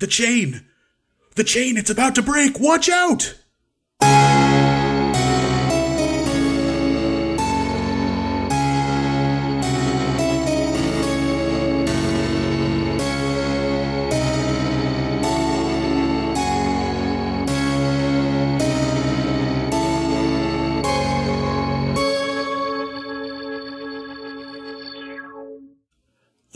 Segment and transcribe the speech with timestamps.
[0.00, 0.64] The chain!
[1.34, 2.60] The chain, it's about to break!
[2.60, 3.34] Watch out!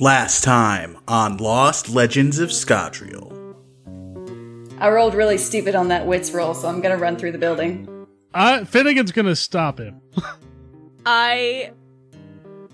[0.02, 3.31] Last time on Lost Legends of Scadrial.
[4.82, 7.88] I rolled really stupid on that wits roll, so I'm gonna run through the building.
[8.34, 10.00] Uh, Finnegan's gonna stop him.
[11.06, 11.70] I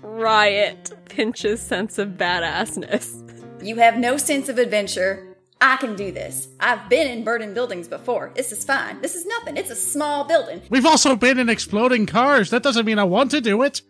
[0.01, 3.63] riot Pinch's sense of badassness.
[3.63, 5.37] You have no sense of adventure.
[5.61, 6.47] I can do this.
[6.59, 8.31] I've been in burning buildings before.
[8.33, 9.01] This is fine.
[9.01, 9.55] This is nothing.
[9.55, 10.63] It's a small building.
[10.71, 12.49] We've also been in exploding cars.
[12.49, 13.83] That doesn't mean I want to do it.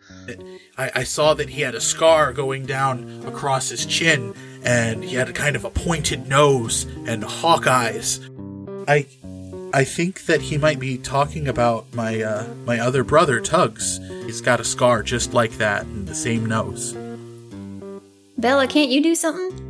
[0.77, 5.15] I, I saw that he had a scar going down across his chin, and he
[5.15, 8.19] had a kind of a pointed nose and hawk eyes.
[8.87, 9.05] I,
[9.73, 13.99] I think that he might be talking about my uh, my other brother, Tugs.
[14.25, 16.95] He's got a scar just like that and the same nose.
[18.37, 19.65] Bella, can't you do something?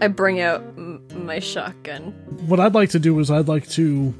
[0.00, 2.12] I bring out m- my shotgun.
[2.46, 4.14] What I'd like to do is I'd like to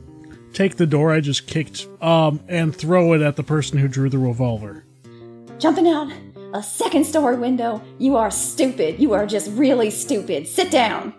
[0.52, 4.08] take the door I just kicked um, and throw it at the person who drew
[4.08, 4.84] the revolver.
[5.58, 6.12] Jumping out
[6.52, 7.82] a second story window.
[7.98, 8.98] You are stupid.
[9.00, 10.46] You are just really stupid.
[10.46, 11.14] Sit down.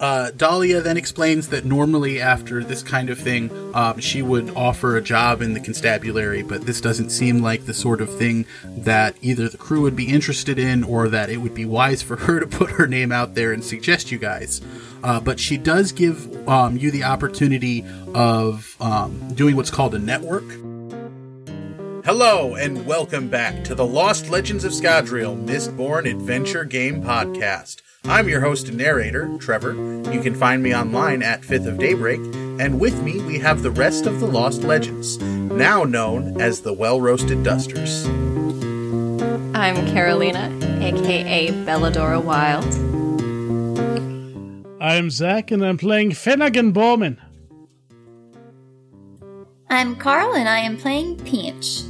[0.00, 4.96] Uh, Dahlia then explains that normally after this kind of thing, um, she would offer
[4.96, 9.14] a job in the constabulary, but this doesn't seem like the sort of thing that
[9.22, 12.40] either the crew would be interested in or that it would be wise for her
[12.40, 14.60] to put her name out there and suggest you guys.
[15.04, 19.98] Uh, but she does give um, you the opportunity of um, doing what's called a
[20.00, 20.44] network.
[22.04, 27.80] Hello, and welcome back to the Lost Legends of Scadrial Mistborn Adventure Game Podcast.
[28.02, 29.74] I'm your host and narrator, Trevor.
[30.10, 32.18] You can find me online at Fifth of Daybreak,
[32.58, 36.72] and with me we have the rest of the Lost Legends, now known as the
[36.72, 38.04] Well Roasted Dusters.
[39.54, 42.64] I'm Carolina, aka Belladora Wild.
[44.82, 47.20] I'm Zach, and I'm playing Finnegan Bowman.
[49.70, 51.82] I'm Carl and I am playing Pinch.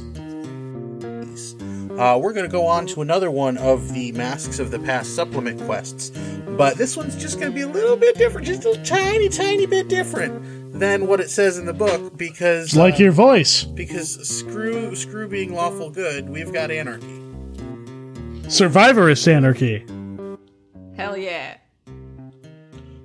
[1.97, 5.15] Uh, we're going to go on to another one of the Masks of the Past
[5.15, 6.09] supplement quests,
[6.57, 9.65] but this one's just going to be a little bit different, just a tiny, tiny
[9.67, 13.63] bit different than what it says in the book because It's like uh, your voice.
[13.63, 17.05] because screw screw being lawful good, we've got anarchy.
[18.47, 19.85] Survivorist anarchy.
[20.97, 21.57] Hell yeah.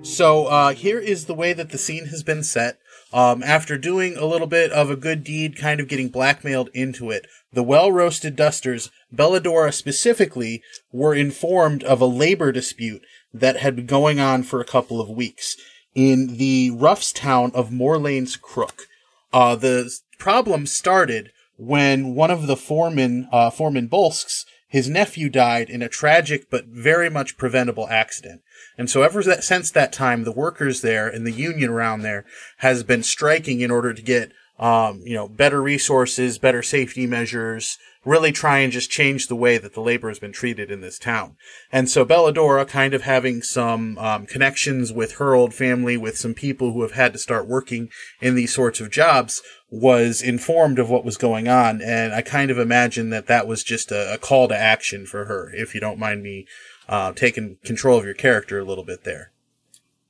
[0.02, 2.78] So uh, here is the way that the scene has been set.
[3.12, 7.10] Um, after doing a little bit of a good deed, kind of getting blackmailed into
[7.10, 13.76] it, the well roasted dusters, Belladora specifically, were informed of a labor dispute that had
[13.76, 15.56] been going on for a couple of weeks
[15.94, 18.86] in the roughs town of Morlane's Crook.
[19.32, 25.70] Uh, the problem started when one of the foremen, uh, Foreman Bolsks, his nephew died
[25.70, 28.42] in a tragic but very much preventable accident.
[28.76, 32.26] And so ever that, since that time, the workers there and the union around there
[32.58, 37.78] has been striking in order to get, um, you know, better resources, better safety measures,
[38.04, 40.98] really try and just change the way that the labor has been treated in this
[40.98, 41.36] town.
[41.70, 46.34] And so Belladora, kind of having some um, connections with her old family, with some
[46.34, 50.88] people who have had to start working in these sorts of jobs, was informed of
[50.88, 51.82] what was going on.
[51.82, 55.26] And I kind of imagine that that was just a, a call to action for
[55.26, 56.46] her, if you don't mind me
[56.88, 59.32] uh, taking control of your character a little bit there.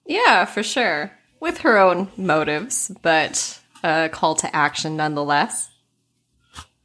[0.07, 1.13] Yeah, for sure.
[1.41, 5.71] With her own motives, but a call to action nonetheless.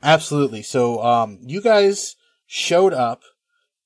[0.02, 0.62] Absolutely.
[0.62, 2.16] So, um, you guys
[2.46, 3.22] showed up,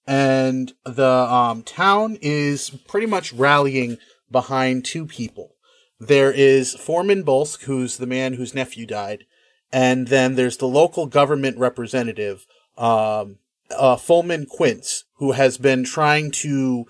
[0.08, 3.98] and the um, town is pretty much rallying
[4.32, 5.56] behind two people.
[6.00, 9.26] There is Foreman Bolsk, who's the man whose nephew died,
[9.72, 12.46] and then there's the local government representative,
[12.78, 13.38] um,
[13.72, 16.86] uh, Fulman Quince, who has been trying to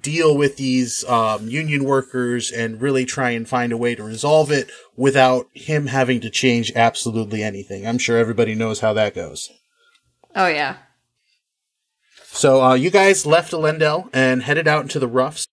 [0.00, 4.50] deal with these um, union workers and really try and find a way to resolve
[4.50, 7.86] it without him having to change absolutely anything.
[7.86, 9.50] I'm sure everybody knows how that goes.
[10.34, 10.76] Oh, yeah.
[12.24, 15.46] So uh, you guys left Elendel and headed out into the roughs.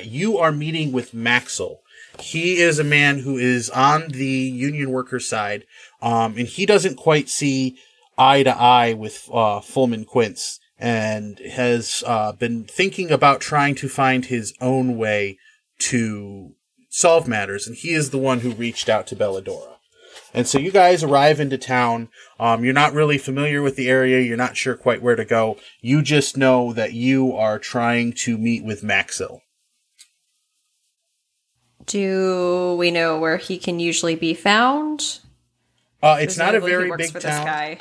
[0.00, 1.80] You are meeting with Maxwell.
[2.20, 5.64] He is a man who is on the union worker side,
[6.02, 7.76] um, and he doesn't quite see
[8.16, 13.88] eye to eye with uh, Fulman Quince, and has uh, been thinking about trying to
[13.88, 15.38] find his own way
[15.78, 16.54] to
[16.88, 17.66] solve matters.
[17.66, 19.74] And he is the one who reached out to Belladora.
[20.34, 22.08] And so you guys arrive into town.
[22.38, 24.20] Um, you're not really familiar with the area.
[24.20, 25.58] You're not sure quite where to go.
[25.80, 29.42] You just know that you are trying to meet with Maxil.
[31.86, 35.20] Do we know where he can usually be found?
[36.02, 37.78] Uh, it's not a very big town.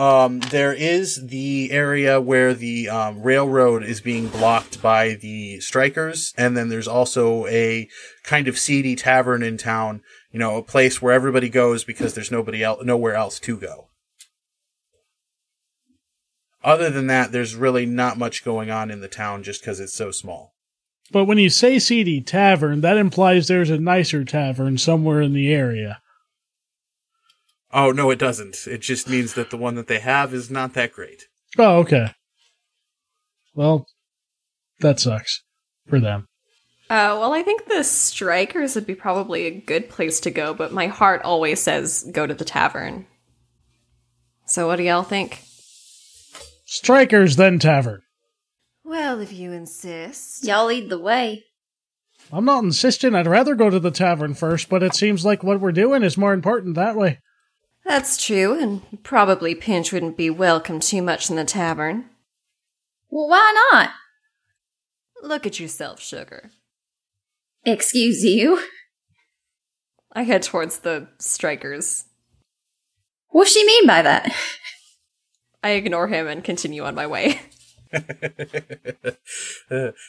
[0.00, 6.32] Um, there is the area where the um, railroad is being blocked by the strikers,
[6.38, 7.86] and then there's also a
[8.22, 10.00] kind of seedy tavern in town.
[10.32, 13.88] You know, a place where everybody goes because there's nobody else, nowhere else to go.
[16.64, 19.92] Other than that, there's really not much going on in the town just because it's
[19.92, 20.54] so small.
[21.12, 25.52] But when you say seedy tavern, that implies there's a nicer tavern somewhere in the
[25.52, 26.00] area.
[27.72, 28.66] Oh no, it doesn't.
[28.66, 31.24] It just means that the one that they have is not that great.
[31.58, 32.14] Oh, okay.
[33.54, 33.86] Well,
[34.80, 35.42] that sucks
[35.88, 36.26] for them.
[36.88, 40.72] Uh, well, I think the strikers would be probably a good place to go, but
[40.72, 43.06] my heart always says go to the tavern.
[44.46, 45.44] So, what do y'all think?
[46.66, 48.02] Strikers, then tavern.
[48.84, 50.44] Well, if you insist.
[50.44, 51.44] Y'all lead the way.
[52.32, 53.14] I'm not insisting.
[53.14, 56.16] I'd rather go to the tavern first, but it seems like what we're doing is
[56.16, 57.20] more important that way.
[57.84, 62.06] That's true, and probably Pinch wouldn't be welcome too much in the tavern.
[63.08, 63.90] Well, why not?
[65.22, 66.50] Look at yourself, Sugar.
[67.64, 68.62] Excuse you.
[70.12, 72.04] I head towards the strikers.
[73.28, 74.34] What's she mean by that?
[75.62, 77.40] I ignore him and continue on my way.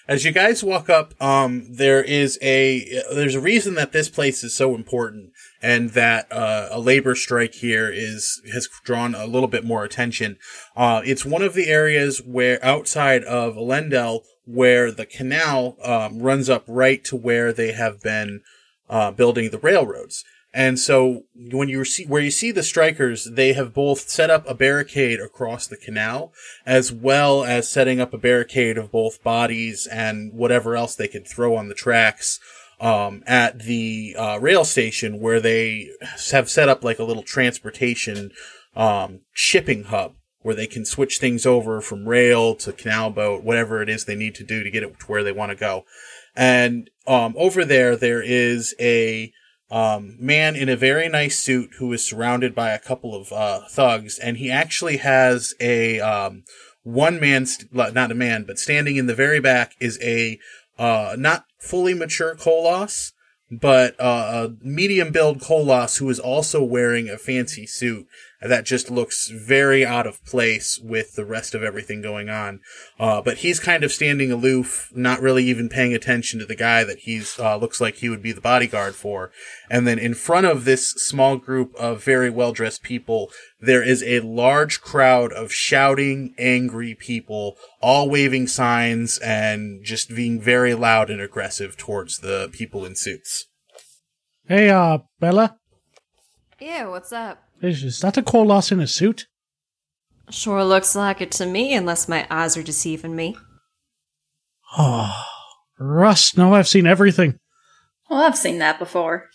[0.08, 4.44] As you guys walk up, um, there is a there's a reason that this place
[4.44, 5.32] is so important,
[5.62, 10.38] and that uh, a labor strike here is has drawn a little bit more attention.
[10.76, 16.50] Uh, it's one of the areas where outside of Elendel, where the canal um, runs
[16.50, 18.42] up right to where they have been
[18.90, 20.24] uh, building the railroads.
[20.54, 24.46] And so when you see where you see the strikers, they have both set up
[24.50, 26.34] a barricade across the canal,
[26.66, 31.26] as well as setting up a barricade of both bodies and whatever else they could
[31.26, 32.40] throw on the tracks
[32.82, 35.90] um, at the uh, rail station, where they
[36.32, 38.32] have set up like a little transportation
[38.76, 43.82] um, shipping hub where they can switch things over from rail to canal boat, whatever
[43.82, 45.86] it is they need to do to get it to where they want to go.
[46.36, 49.32] And um, over there, there is a
[49.70, 53.62] um, man in a very nice suit who is surrounded by a couple of uh,
[53.70, 56.44] thugs, and he actually has a um,
[56.84, 60.40] one man, st- not a man, but standing in the very back is a
[60.78, 63.14] uh, not fully mature Koloss,
[63.52, 68.08] but uh, a medium build Koloss who is also wearing a fancy suit
[68.42, 72.60] that just looks very out of place with the rest of everything going on.
[73.00, 76.84] Uh, but he's kind of standing aloof, not really even paying attention to the guy
[76.84, 79.32] that he's uh, looks like he would be the bodyguard for.
[79.70, 84.02] And then in front of this small group of very well dressed people, there is
[84.04, 91.10] a large crowd of shouting, angry people, all waving signs and just being very loud
[91.12, 93.48] and aggressive towards the people in suits.
[94.48, 95.58] Hey, uh, Bella,
[96.60, 97.44] Yeah, what's up?
[97.62, 99.28] Is, is that a Koloss in a suit?
[100.30, 103.38] Sure looks like it to me, unless my eyes are deceiving me.
[104.78, 105.14] Oh,
[105.80, 107.38] Russ, now I've seen everything.
[108.10, 109.30] Well, I've seen that before.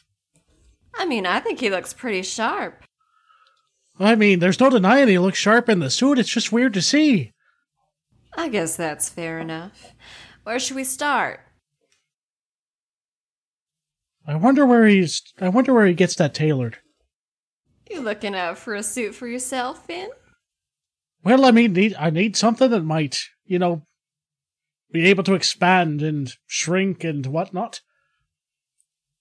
[0.94, 2.82] I mean, I think he looks pretty sharp.
[3.99, 6.19] I mean, there's no denying he looks sharp in the suit.
[6.19, 7.32] It's just weird to see.
[8.37, 9.94] I guess that's fair enough.
[10.44, 11.40] Where should we start?
[14.26, 15.23] I wonder where he's.
[15.40, 16.78] I wonder where he gets that tailored.
[17.90, 20.11] You looking out for a suit for yourself, Finn?
[21.23, 23.83] Well, I mean, need, I need something that might, you know,
[24.93, 27.81] be able to expand and shrink and whatnot.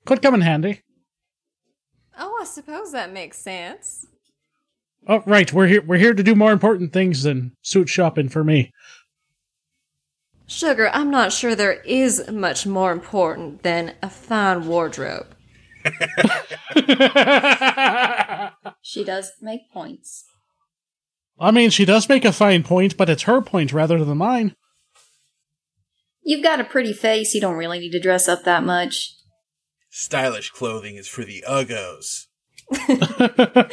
[0.06, 0.82] Could come in handy.
[2.18, 4.08] Oh, I suppose that makes sense.
[5.08, 5.52] Oh, right.
[5.52, 5.82] We're here.
[5.82, 8.72] We're here to do more important things than suit shopping for me.
[10.48, 15.35] Sugar, I'm not sure there is much more important than a fine wardrobe.
[18.82, 20.26] She does make points.
[21.40, 24.56] I mean, she does make a fine point, but it's her point rather than mine.
[26.24, 27.34] You've got a pretty face.
[27.34, 29.16] You don't really need to dress up that much.
[29.90, 32.28] Stylish clothing is for the uggos.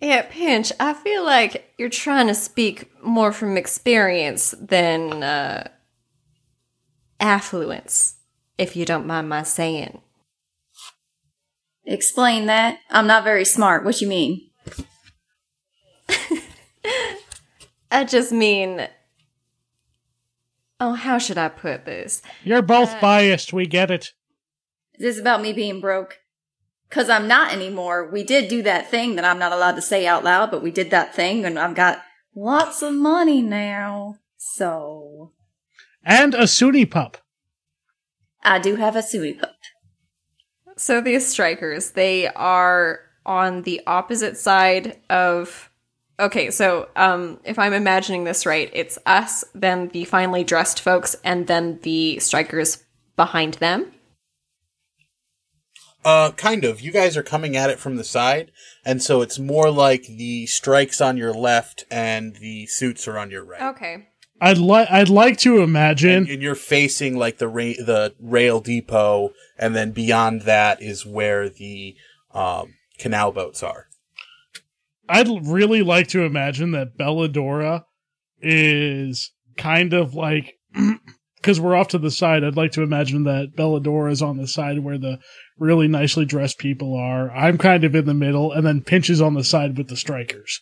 [0.00, 5.68] Yeah, Pinch, I feel like you're trying to speak more from experience than uh,
[7.18, 8.14] affluence,
[8.58, 10.00] if you don't mind my saying.
[11.88, 12.80] Explain that.
[12.90, 13.82] I'm not very smart.
[13.82, 14.50] What you mean?
[17.90, 18.86] I just mean.
[20.78, 22.20] Oh, how should I put this?
[22.44, 23.54] You're both uh, biased.
[23.54, 24.12] We get it.
[24.94, 26.18] Is this about me being broke?
[26.90, 28.10] Cause I'm not anymore.
[28.10, 30.70] We did do that thing that I'm not allowed to say out loud, but we
[30.70, 32.02] did that thing and I've got
[32.34, 34.16] lots of money now.
[34.36, 35.32] So,
[36.04, 37.18] And a Sunni pup.
[38.42, 39.57] I do have a suey pup.
[40.78, 45.70] So these strikers, they are on the opposite side of
[46.20, 51.14] Okay, so um if I'm imagining this right, it's us, then the finely dressed folks,
[51.22, 52.84] and then the strikers
[53.16, 53.92] behind them.
[56.04, 56.80] Uh, kind of.
[56.80, 58.50] You guys are coming at it from the side,
[58.84, 63.30] and so it's more like the strikes on your left and the suits are on
[63.30, 63.62] your right.
[63.62, 64.08] Okay.
[64.40, 66.26] I'd like I'd like to And, imagine.
[66.30, 71.48] and you're facing like the ra- the rail depot, and then beyond that is where
[71.48, 71.96] the
[72.32, 73.86] um, canal boats are.
[75.08, 77.84] I'd really like to imagine that Belladora
[78.40, 80.58] is kind of like
[81.36, 82.44] because we're off to the side.
[82.44, 85.18] I'd like to imagine that Belladora is on the side where the
[85.58, 87.30] really nicely dressed people are.
[87.32, 89.96] I'm kind of in the middle, and then Pinch is on the side with the
[89.96, 90.60] strikers.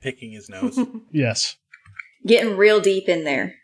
[0.00, 0.78] Picking his nose.
[1.12, 1.56] Yes.
[2.26, 3.54] Getting real deep in there.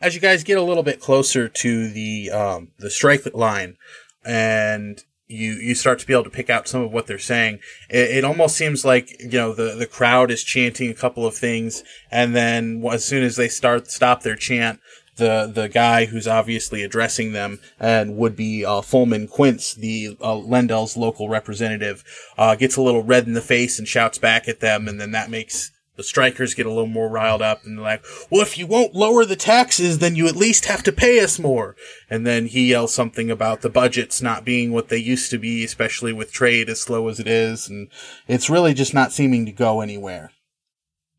[0.00, 3.76] As you guys get a little bit closer to the um, the strike line,
[4.24, 7.60] and you you start to be able to pick out some of what they're saying.
[7.88, 11.34] It, it almost seems like you know the the crowd is chanting a couple of
[11.34, 14.80] things, and then as soon as they start stop their chant,
[15.16, 20.36] the the guy who's obviously addressing them and would be uh, Fulman Quince, the uh,
[20.36, 22.04] Lendell's local representative,
[22.38, 25.12] uh, gets a little red in the face and shouts back at them, and then
[25.12, 28.66] that makes the strikers get a little more riled up and like, well, if you
[28.66, 31.74] won't lower the taxes, then you at least have to pay us more.
[32.08, 35.64] And then he yells something about the budgets not being what they used to be,
[35.64, 37.68] especially with trade as slow as it is.
[37.68, 37.88] And
[38.28, 40.30] it's really just not seeming to go anywhere.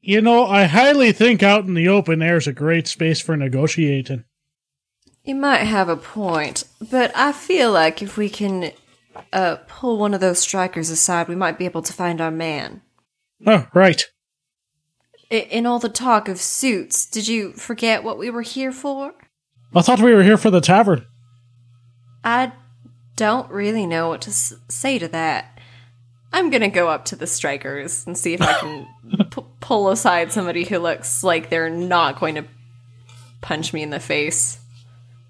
[0.08, 3.36] You know, I highly think out in the open air is a great space for
[3.36, 4.24] negotiating.
[5.26, 8.72] You might have a point, but I feel like if we can
[9.34, 12.84] uh, pull one of those strikers aside, we might be able to find our man.
[13.46, 14.06] Oh, right.
[15.30, 19.14] I- in all the talk of suits, did you forget what we were here for?
[19.76, 21.06] I thought we were here for the tavern.
[22.24, 22.54] I
[23.18, 25.57] don't really know what to s- say to that.
[26.34, 28.88] I'm gonna go up to the strikers and see if I can
[29.32, 32.46] p- pull aside somebody who looks like they're not going to
[33.42, 34.60] punch me in the face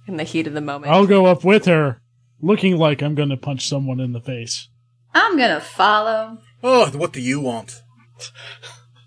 [0.08, 0.92] in the heat of the moment.
[0.92, 2.01] I'll go up with her,
[2.42, 4.70] looking like I'm going to punch someone in the face.
[5.13, 6.38] I'm gonna follow.
[6.63, 7.84] Oh, what do you want?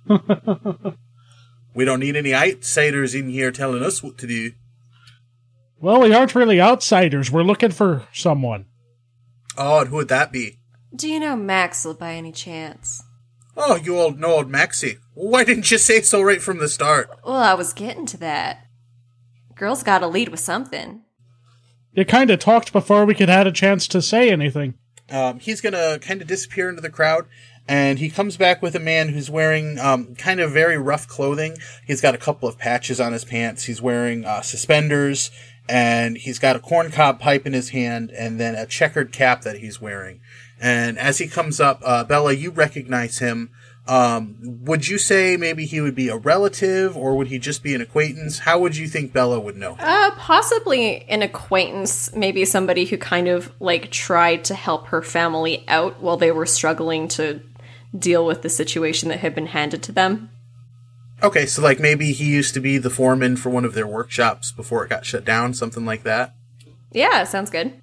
[1.75, 4.53] we don't need any outsiders in here telling us what to do.
[5.81, 7.31] Well, we aren't really outsiders.
[7.31, 8.67] We're looking for someone.
[9.57, 10.59] Oh, and who would that be?
[10.95, 13.05] Do you know Maxwell by any chance?
[13.57, 14.99] Oh, you old know old Maxie.
[15.15, 17.11] Why didn't you say so right from the start?
[17.25, 18.67] Well, I was getting to that.
[19.55, 21.03] Girls gotta lead with something.
[21.93, 24.75] You kind of talked before we could had a chance to say anything.
[25.11, 27.27] Um, he's gonna kind of disappear into the crowd,
[27.69, 31.57] and he comes back with a man who's wearing um, kind of very rough clothing.
[31.87, 33.65] He's got a couple of patches on his pants.
[33.65, 35.31] He's wearing uh, suspenders,
[35.69, 39.59] and he's got a corncob pipe in his hand, and then a checkered cap that
[39.59, 40.21] he's wearing.
[40.61, 43.50] And as he comes up, uh, Bella, you recognize him.
[43.88, 47.75] Um, would you say maybe he would be a relative, or would he just be
[47.75, 48.40] an acquaintance?
[48.40, 49.75] How would you think Bella would know?
[49.75, 49.81] him?
[49.81, 55.64] Uh, possibly an acquaintance, maybe somebody who kind of like tried to help her family
[55.67, 57.40] out while they were struggling to
[57.99, 60.31] deal with the situation that had been handed to them.
[61.23, 64.52] Okay, so like maybe he used to be the foreman for one of their workshops
[64.52, 66.35] before it got shut down, something like that.
[66.93, 67.81] Yeah, sounds good.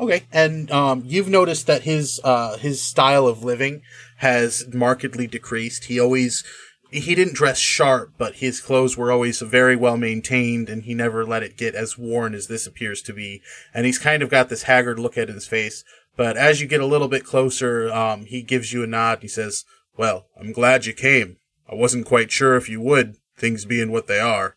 [0.00, 3.82] Okay, and um, you've noticed that his uh, his style of living
[4.16, 5.84] has markedly decreased.
[5.84, 6.44] He always
[6.90, 11.24] he didn't dress sharp, but his clothes were always very well maintained, and he never
[11.24, 13.42] let it get as worn as this appears to be.
[13.74, 15.84] And he's kind of got this haggard look at his face.
[16.16, 19.18] But as you get a little bit closer, um, he gives you a nod.
[19.22, 19.64] He says,
[19.96, 21.36] "Well, I'm glad you came.
[21.70, 24.56] I wasn't quite sure if you would, things being what they are."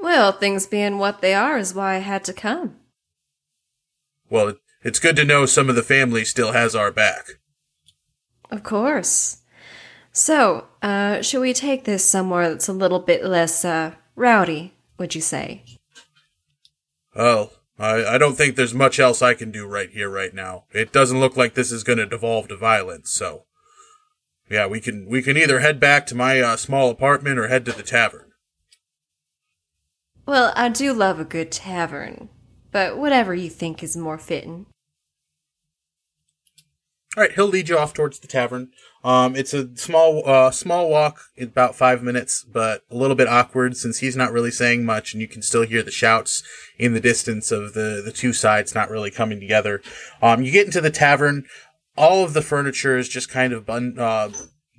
[0.00, 2.76] Well, things being what they are is why I had to come.
[4.28, 7.40] Well, it's good to know some of the family still has our back.
[8.50, 9.38] Of course.
[10.12, 15.14] So, uh, should we take this somewhere that's a little bit less, uh, rowdy, would
[15.14, 15.62] you say?
[17.14, 20.64] Well, I, I don't think there's much else I can do right here, right now.
[20.72, 23.44] It doesn't look like this is going to devolve to violence, so.
[24.48, 27.64] Yeah, we can we can either head back to my uh, small apartment or head
[27.64, 28.30] to the tavern.
[30.24, 32.28] Well, I do love a good tavern,
[32.72, 34.66] but whatever you think is more fitting.
[37.16, 38.72] All right, he'll lead you off towards the tavern.
[39.02, 43.74] Um, it's a small uh, small walk, about five minutes, but a little bit awkward
[43.74, 46.42] since he's not really saying much, and you can still hear the shouts
[46.78, 49.80] in the distance of the the two sides not really coming together.
[50.20, 51.46] Um, you get into the tavern.
[51.96, 54.28] All of the furniture is just kind of bun- uh,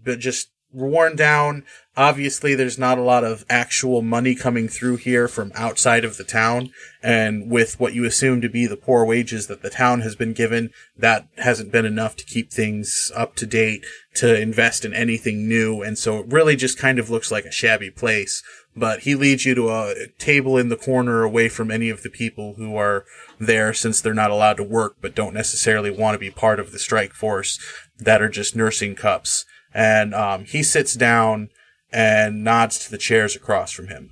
[0.04, 1.64] but just worn down.
[1.98, 6.24] Obviously, there's not a lot of actual money coming through here from outside of the
[6.24, 6.70] town.
[7.02, 10.34] And with what you assume to be the poor wages that the town has been
[10.34, 15.50] given, that hasn't been enough to keep things up to date, to invest in anything
[15.50, 15.82] new.
[15.82, 18.44] And so it really just kind of looks like a shabby place.
[18.76, 22.12] But he leads you to a table in the corner away from any of the
[22.12, 23.06] people who are
[23.40, 26.72] there since they're not allowed to work but don't necessarily want to be part of
[26.72, 27.60] the strike force
[27.98, 31.50] that are just nursing cups and um, he sits down
[31.92, 34.12] and nods to the chairs across from him.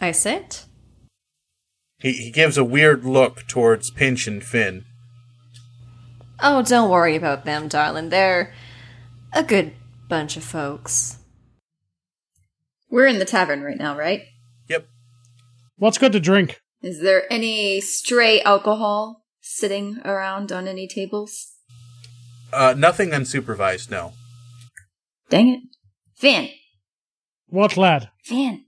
[0.00, 0.64] I sit.
[1.98, 4.84] He, he gives a weird look towards Pinch and Finn.
[6.42, 8.08] Oh, don't worry about them, darling.
[8.08, 8.54] They're
[9.32, 9.74] a good
[10.08, 11.18] bunch of folks.
[12.90, 14.22] We're in the tavern right now, right?
[14.68, 14.88] Yep.
[15.76, 16.60] What's good to drink?
[16.82, 21.54] Is there any stray alcohol sitting around on any tables?
[22.52, 24.14] Uh, nothing unsupervised, no.
[25.30, 25.60] Dang it.
[26.14, 26.50] Finn!
[27.46, 28.10] What, lad?
[28.22, 28.64] Finn.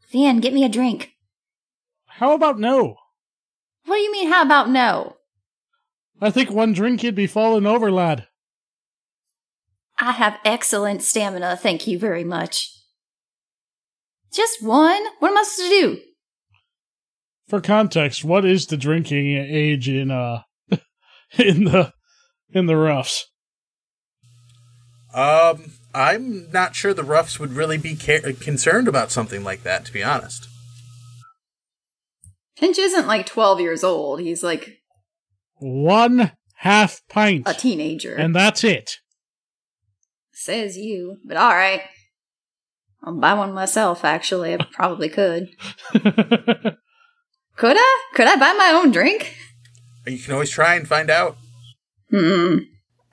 [0.00, 1.12] Finn, get me a drink.
[2.06, 2.96] How about no?
[3.84, 5.16] What do you mean, how about no?
[6.20, 8.26] I think one drink you'd be falling over, lad.
[9.98, 12.70] I have excellent stamina, thank you very much.
[14.32, 15.02] Just one?
[15.20, 16.00] What am I supposed to do?
[17.46, 20.42] For context, what is the drinking age in uh
[21.38, 21.92] in the
[22.50, 23.26] in the roughs?
[25.14, 29.84] Um, I'm not sure the roughs would really be ca- concerned about something like that,
[29.86, 30.48] to be honest.
[32.58, 34.20] Pinch isn't like 12 years old.
[34.20, 34.80] He's like
[35.58, 37.48] One half pint.
[37.48, 38.14] a teenager.
[38.14, 38.98] and that's it.
[40.32, 41.18] Says you.
[41.24, 41.82] But alright.
[43.02, 44.54] I'll buy one myself, actually.
[44.54, 45.48] I probably could.
[47.56, 48.02] Could I?
[48.14, 49.36] Could I buy my own drink?
[50.06, 51.36] You can always try and find out.
[52.10, 52.56] Hmm.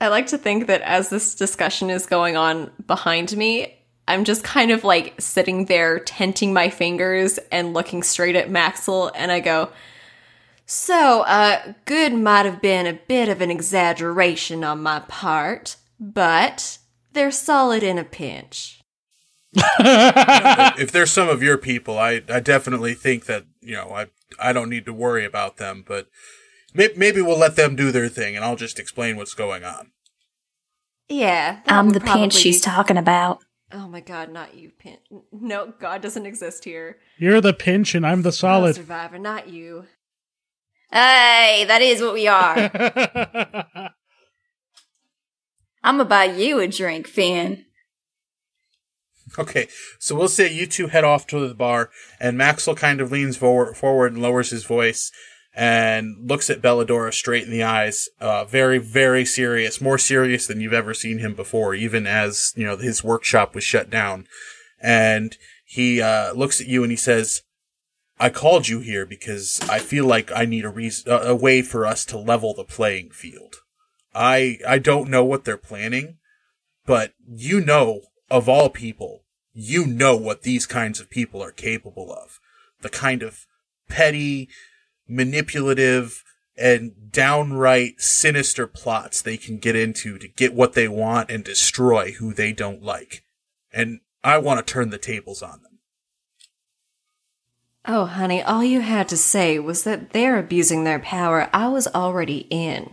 [0.02, 3.78] I like to think that as this discussion is going on behind me,
[4.08, 9.12] I'm just kind of like sitting there tenting my fingers and looking straight at Maxwell
[9.14, 9.70] and I go,
[10.66, 16.78] So, uh, good might have been a bit of an exaggeration on my part, but
[17.12, 18.80] they're solid in a pinch.
[19.54, 24.06] if there's some of your people, I, I definitely think that, you know, I,
[24.40, 26.08] I don't need to worry about them, but
[26.74, 29.92] maybe we'll let them do their thing and I'll just explain what's going on.
[31.08, 31.60] Yeah.
[31.66, 33.40] I'm would the pinch she's talking about.
[33.72, 35.00] Oh my god, not you, pinch.
[35.32, 36.98] No, God doesn't exist here.
[37.18, 38.74] You're the pinch and I'm the No solid.
[38.76, 39.86] survivor, not you.
[40.90, 42.70] Hey, that is what we are.
[45.82, 47.64] I'm gonna buy you a drink, Finn.
[49.38, 51.88] Okay, so we'll say you two head off to the bar,
[52.20, 55.10] and Maxwell kind of leans forward, forward and lowers his voice
[55.54, 60.60] and looks at Belladora straight in the eyes, uh, very, very serious, more serious than
[60.60, 64.26] you've ever seen him before, even as, you know, his workshop was shut down.
[64.80, 67.42] And he, uh, looks at you and he says,
[68.18, 71.86] I called you here because I feel like I need a reason, a way for
[71.86, 73.56] us to level the playing field.
[74.14, 76.18] I, I don't know what they're planning,
[76.86, 82.12] but you know, of all people, you know what these kinds of people are capable
[82.12, 82.38] of.
[82.80, 83.46] The kind of
[83.88, 84.48] petty,
[85.08, 86.22] manipulative,
[86.56, 92.12] and downright sinister plots they can get into to get what they want and destroy
[92.12, 93.24] who they don't like.
[93.72, 95.78] And I want to turn the tables on them.
[97.84, 101.88] Oh, honey, all you had to say was that they're abusing their power I was
[101.88, 102.90] already in.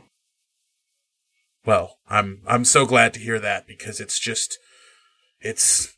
[1.66, 4.58] Well, I'm I'm so glad to hear that because it's just
[5.40, 5.96] it's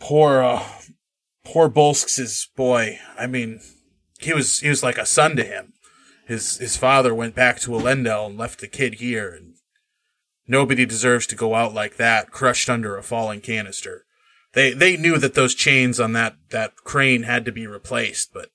[0.00, 0.66] poor uh
[1.44, 2.98] poor Bolsks's boy.
[3.16, 3.60] I mean,
[4.18, 5.72] he was he was like a son to him.
[6.26, 9.54] His his father went back to Elendel and left the kid here and
[10.46, 14.06] nobody deserves to go out like that, crushed under a falling canister.
[14.52, 18.50] They they knew that those chains on that that crane had to be replaced, but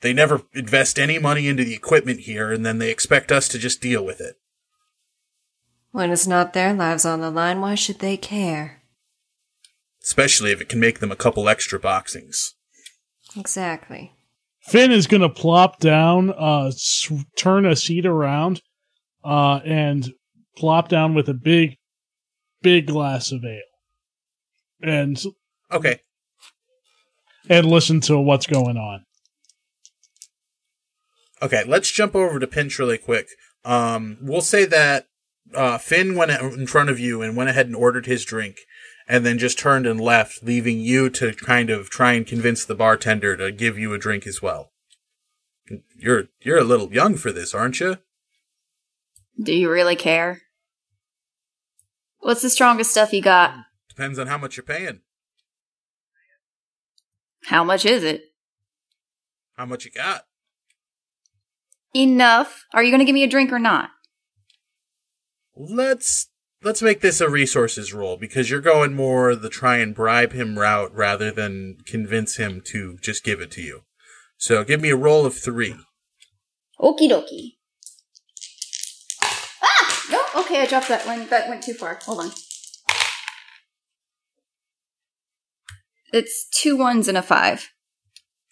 [0.00, 3.58] they never invest any money into the equipment here and then they expect us to
[3.58, 4.36] just deal with it.
[5.90, 8.82] When it's not their lives on the line, why should they care?
[10.02, 12.52] especially if it can make them a couple extra boxings.
[13.36, 14.12] Exactly.
[14.66, 18.62] Finn is going to plop down, uh, s- turn a seat around,
[19.24, 20.12] uh, and
[20.56, 21.76] plop down with a big,
[22.62, 23.60] big glass of ale,
[24.82, 25.22] and
[25.72, 26.00] Okay,
[27.48, 29.04] and listen to what's going on.
[31.40, 33.26] okay, let's jump over to Pinch really quick.
[33.64, 35.06] Um, we'll say that
[35.54, 38.56] uh, Finn went in front of you and went ahead and ordered his drink,
[39.12, 42.74] and then just turned and left, leaving you to kind of try and convince the
[42.74, 44.72] bartender to give you a drink as well.
[45.94, 47.98] You're you're a little young for this, aren't you?
[49.40, 50.40] Do you really care?
[52.20, 53.54] What's the strongest stuff you got?
[53.90, 55.00] Depends on how much you're paying.
[57.44, 58.22] How much is it?
[59.58, 60.24] How much you got?
[61.94, 62.64] Enough.
[62.72, 63.90] Are you going to give me a drink or not?
[65.54, 66.28] Let's
[66.62, 70.58] let's make this a resources roll because you're going more the try and bribe him
[70.58, 73.82] route rather than convince him to just give it to you.
[74.36, 75.76] So give me a roll of three.
[76.80, 77.52] Okie dokie.
[79.22, 80.04] Ah!
[80.10, 81.28] No, okay, I dropped that one.
[81.28, 81.98] That went too far.
[82.04, 82.30] Hold on.
[86.12, 87.70] It's two ones and a five.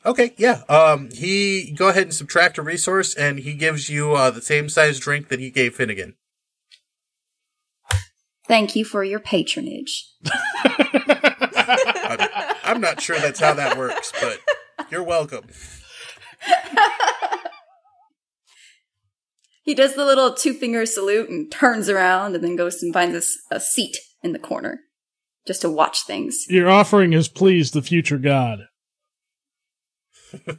[0.06, 0.62] Okay, yeah.
[0.68, 4.70] Um, he go ahead and subtract a resource, and he gives you uh, the same
[4.70, 6.14] size drink that he gave Finnegan.
[8.50, 10.08] Thank you for your patronage.
[10.64, 12.18] I'm,
[12.64, 14.40] I'm not sure that's how that works, but
[14.90, 15.44] you're welcome.
[19.62, 23.14] He does the little two finger salute and turns around and then goes and finds
[23.14, 24.80] us a seat in the corner
[25.46, 26.46] just to watch things.
[26.48, 28.66] Your offering has pleased the future god.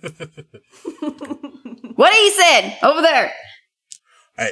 [1.95, 3.31] What he said over there.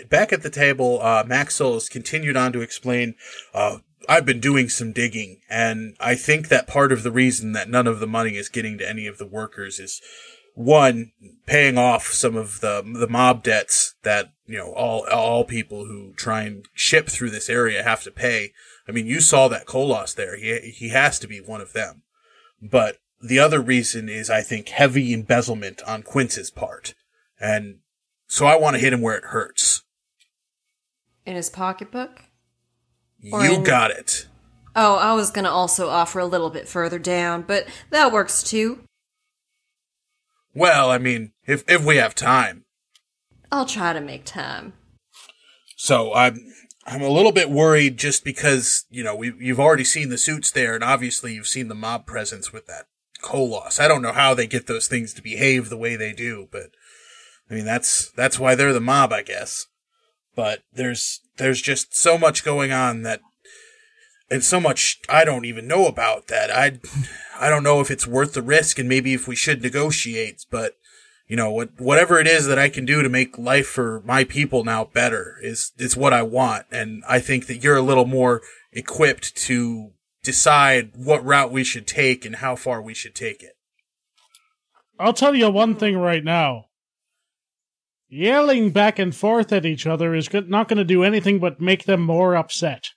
[0.10, 3.16] Back at the table, uh, has continued on to explain,
[3.54, 7.70] uh, I've been doing some digging, and I think that part of the reason that
[7.70, 10.02] none of the money is getting to any of the workers is
[10.56, 11.12] one,
[11.46, 16.14] paying off some of the, the mob debts that, you know, all, all people who
[16.16, 18.52] try and ship through this area have to pay.
[18.88, 20.38] I mean, you saw that Koloss there.
[20.38, 22.02] He, he has to be one of them.
[22.62, 26.94] But the other reason is, I think, heavy embezzlement on Quince's part.
[27.40, 27.80] And
[28.30, 29.84] so I want to hit him where it hurts.
[31.26, 32.22] In his pocketbook?
[33.34, 34.28] Or You in- got it.
[34.76, 38.84] Oh, I was gonna also offer a little bit further down, but that works too.
[40.54, 42.66] Well, I mean, if if we have time.
[43.52, 44.74] I'll try to make time.
[45.76, 46.54] So I'm
[46.86, 50.52] I'm a little bit worried just because you know we you've already seen the suits
[50.52, 52.86] there, and obviously you've seen the mob presence with that
[53.22, 53.80] Koloss.
[53.80, 56.70] I don't know how they get those things to behave the way they do, but
[57.50, 59.68] I mean that's that's why they're the mob, I guess.
[60.36, 63.22] But there's there's just so much going on that
[64.30, 66.52] and so much I don't even know about that.
[66.52, 66.80] I
[67.40, 70.76] I don't know if it's worth the risk and maybe if we should negotiate, but
[71.28, 74.24] you know, what whatever it is that I can do to make life for my
[74.24, 78.06] people now better is is what I want and I think that you're a little
[78.06, 79.92] more equipped to
[80.24, 83.54] decide what route we should take and how far we should take it.
[85.00, 86.66] I'll tell you one thing right now.
[88.10, 91.86] Yelling back and forth at each other is not going to do anything but make
[91.86, 92.90] them more upset.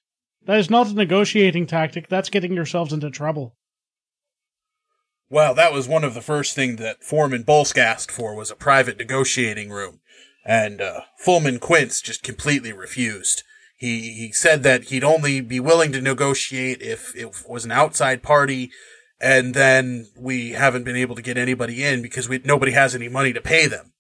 [0.46, 2.09] That is not a negotiating tactic.
[2.09, 3.55] That's getting yourselves into trouble.
[5.29, 8.57] Well, that was one of the first things that Foreman Bolsk asked for was a
[8.57, 10.01] private negotiating room,
[10.44, 13.42] and uh, Fullman Quince just completely refused.
[13.77, 18.22] He he said that he'd only be willing to negotiate if it was an outside
[18.22, 18.70] party,
[19.20, 23.09] and then we haven't been able to get anybody in because we nobody has any
[23.09, 23.92] money to pay them.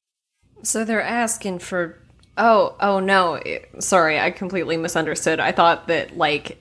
[0.62, 1.98] So they're asking for.
[2.38, 3.34] Oh, oh no.
[3.34, 5.38] It- sorry, I completely misunderstood.
[5.40, 6.58] I thought that, like,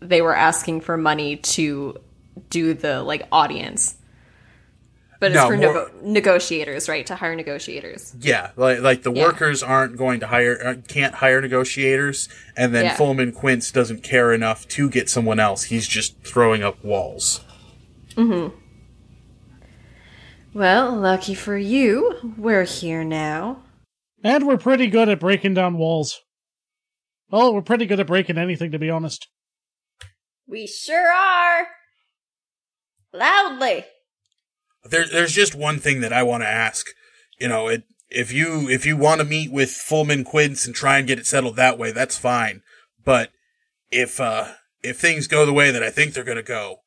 [0.00, 1.96] they were asking for money to
[2.50, 3.94] do the, like, audience.
[5.20, 7.06] But it's No, for more- nego- negotiators, right?
[7.06, 8.14] To hire negotiators.
[8.20, 9.22] Yeah, like like the Yeah.
[9.22, 12.96] workers aren't going to hire uh, can't hire negotiators, and then Yeah.
[12.96, 15.62] Fullman Quince doesn't care enough to get someone else.
[15.64, 17.40] He's just throwing up walls.
[20.54, 23.64] Well, lucky for you, we're here now.
[24.22, 26.20] And we're pretty good at breaking down walls.
[27.28, 29.26] Well, we're pretty good at breaking anything, to be honest.
[30.46, 31.66] We sure are.
[33.12, 33.84] Loudly.
[34.84, 36.86] There, there's just one thing that I want to ask.
[37.40, 40.98] You know, it, if you if you want to meet with Fullman Quince and try
[40.98, 42.62] and get it settled that way, that's fine.
[43.04, 43.30] But
[43.90, 46.78] if uh if things go the way that I think they're going to go,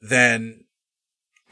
[0.00, 0.64] then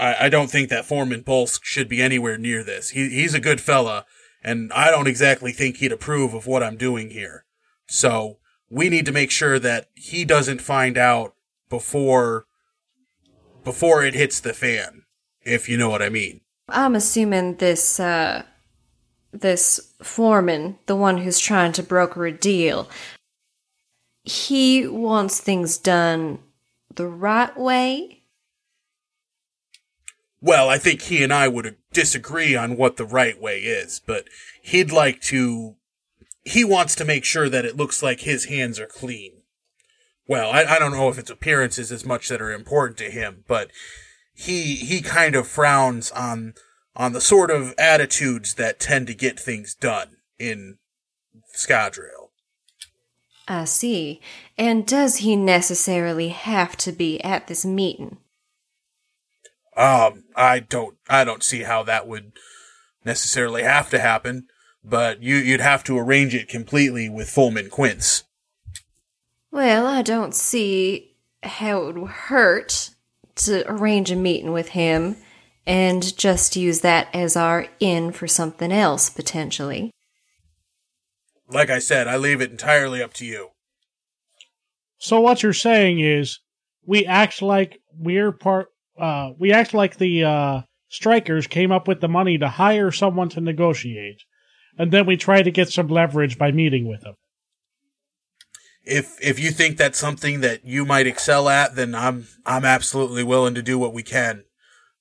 [0.01, 2.91] I, I don't think that Foreman Bolsk should be anywhere near this.
[2.91, 4.07] He he's a good fella,
[4.43, 7.45] and I don't exactly think he'd approve of what I'm doing here.
[7.87, 8.39] So
[8.71, 11.35] we need to make sure that he doesn't find out
[11.69, 12.47] before
[13.65, 15.03] before it hits the fan,
[15.43, 16.41] if you know what I mean.
[16.69, 18.45] I'm assuming this, uh,
[19.33, 22.89] this foreman, the one who's trying to broker a deal,
[24.23, 26.39] he wants things done
[26.95, 28.20] the right way.
[30.41, 34.27] Well, I think he and I would disagree on what the right way is, but
[34.63, 35.77] he'd like to.
[36.43, 39.43] He wants to make sure that it looks like his hands are clean.
[40.27, 43.45] Well, I, I don't know if it's appearances as much that are important to him,
[43.47, 43.71] but
[44.33, 46.55] he he kind of frowns on
[46.97, 50.79] on the sort of attitudes that tend to get things done in
[51.55, 52.31] Scadrial.
[53.47, 54.21] I see.
[54.57, 58.19] And does he necessarily have to be at this meeting?
[59.81, 62.33] Um, I don't, I don't see how that would
[63.03, 64.47] necessarily have to happen,
[64.85, 68.25] but you, you'd have to arrange it completely with Fulman Quince.
[69.51, 72.91] Well, I don't see how it would hurt
[73.37, 75.17] to arrange a meeting with him
[75.67, 79.93] and just use that as our in for something else, potentially.
[81.49, 83.53] Like I said, I leave it entirely up to you.
[84.99, 86.41] So what you're saying is
[86.85, 92.01] we act like we're part uh we act like the uh strikers came up with
[92.01, 94.23] the money to hire someone to negotiate.
[94.79, 97.15] And then we try to get some leverage by meeting with them.
[98.85, 103.23] If if you think that's something that you might excel at, then I'm I'm absolutely
[103.23, 104.45] willing to do what we can.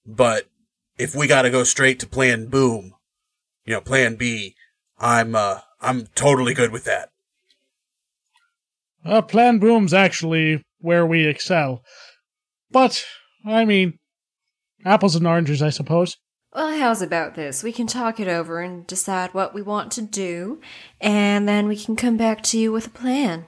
[0.06, 0.49] But
[0.97, 2.93] if we got to go straight to plan boom,
[3.65, 4.56] you know, plan B,
[4.99, 7.10] I'm uh I'm totally good with that.
[9.06, 11.84] Uh, Plan Boom's actually where we excel.
[12.69, 13.06] But,
[13.49, 13.99] I mean,
[14.85, 16.17] apples and oranges, I suppose.
[16.53, 17.62] Well, how's about this?
[17.62, 20.59] We can talk it over and decide what we want to do,
[20.99, 23.45] and then we can come back to you with a plan.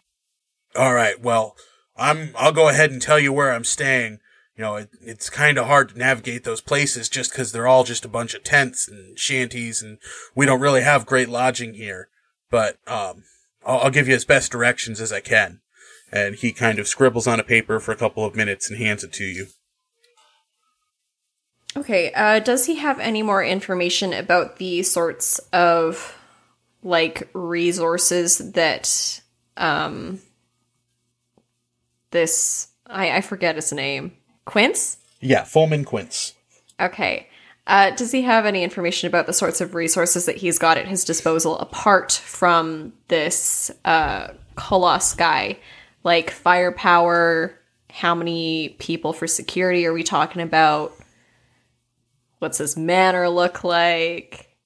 [0.76, 1.20] All right.
[1.20, 1.56] Well,
[1.98, 4.20] I'm I'll go ahead and tell you where I'm staying.
[4.56, 7.84] You know, it, it's kind of hard to navigate those places just because they're all
[7.84, 9.98] just a bunch of tents and shanties, and
[10.36, 12.10] we don't really have great lodging here.
[12.52, 13.24] But um,
[13.66, 15.62] I'll, I'll give you as best directions as I can.
[16.12, 19.04] And he kind of scribbles on a paper for a couple of minutes and hands
[19.04, 19.48] it to you.
[21.76, 26.18] Okay, uh, does he have any more information about the sorts of,
[26.84, 29.22] like, resources that,
[29.56, 30.20] um,
[32.12, 34.12] this, I, I forget his name,
[34.46, 34.98] Quince?
[35.22, 36.34] Yeah, Fulman Quince.
[36.80, 37.28] Okay.
[37.68, 40.88] Uh, does he have any information about the sorts of resources that he's got at
[40.88, 45.58] his disposal apart from this uh, Koloss guy?
[46.04, 47.58] Like firepower,
[47.90, 50.94] how many people for security are we talking about?
[52.42, 54.58] What's his manor look like?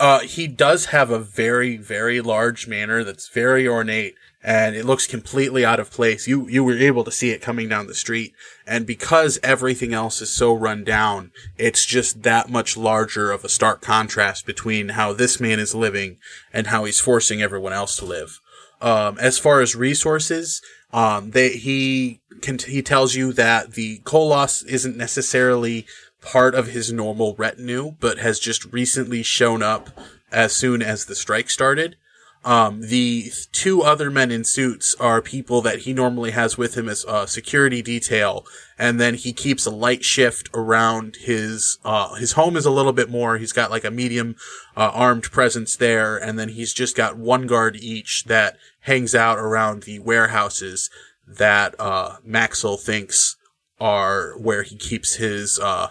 [0.00, 5.06] Uh, he does have a very, very large manor that's very ornate and it looks
[5.06, 6.26] completely out of place.
[6.26, 8.34] You, you were able to see it coming down the street.
[8.66, 13.48] And because everything else is so run down, it's just that much larger of a
[13.48, 16.18] stark contrast between how this man is living
[16.52, 18.40] and how he's forcing everyone else to live.
[18.80, 20.60] Um, as far as resources,
[20.92, 25.86] um, they, he can, he tells you that the Koloss isn't necessarily
[26.24, 29.90] part of his normal retinue, but has just recently shown up
[30.32, 31.96] as soon as the strike started.
[32.44, 36.90] Um, the two other men in suits are people that he normally has with him
[36.90, 38.44] as a security detail,
[38.78, 42.92] and then he keeps a light shift around his uh, his home is a little
[42.92, 43.38] bit more.
[43.38, 44.36] He's got like a medium
[44.76, 49.38] uh, armed presence there, and then he's just got one guard each that hangs out
[49.38, 50.90] around the warehouses
[51.26, 53.36] that uh, Maxwell thinks
[53.80, 55.88] are where he keeps his uh,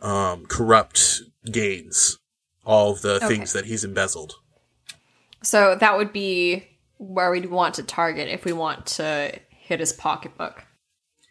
[0.00, 2.18] um, corrupt gains,
[2.64, 3.28] all of the Okay.
[3.28, 4.34] things that he's embezzled.
[5.42, 6.66] So that would be
[6.98, 10.64] where we'd want to target if we want to hit his pocketbook.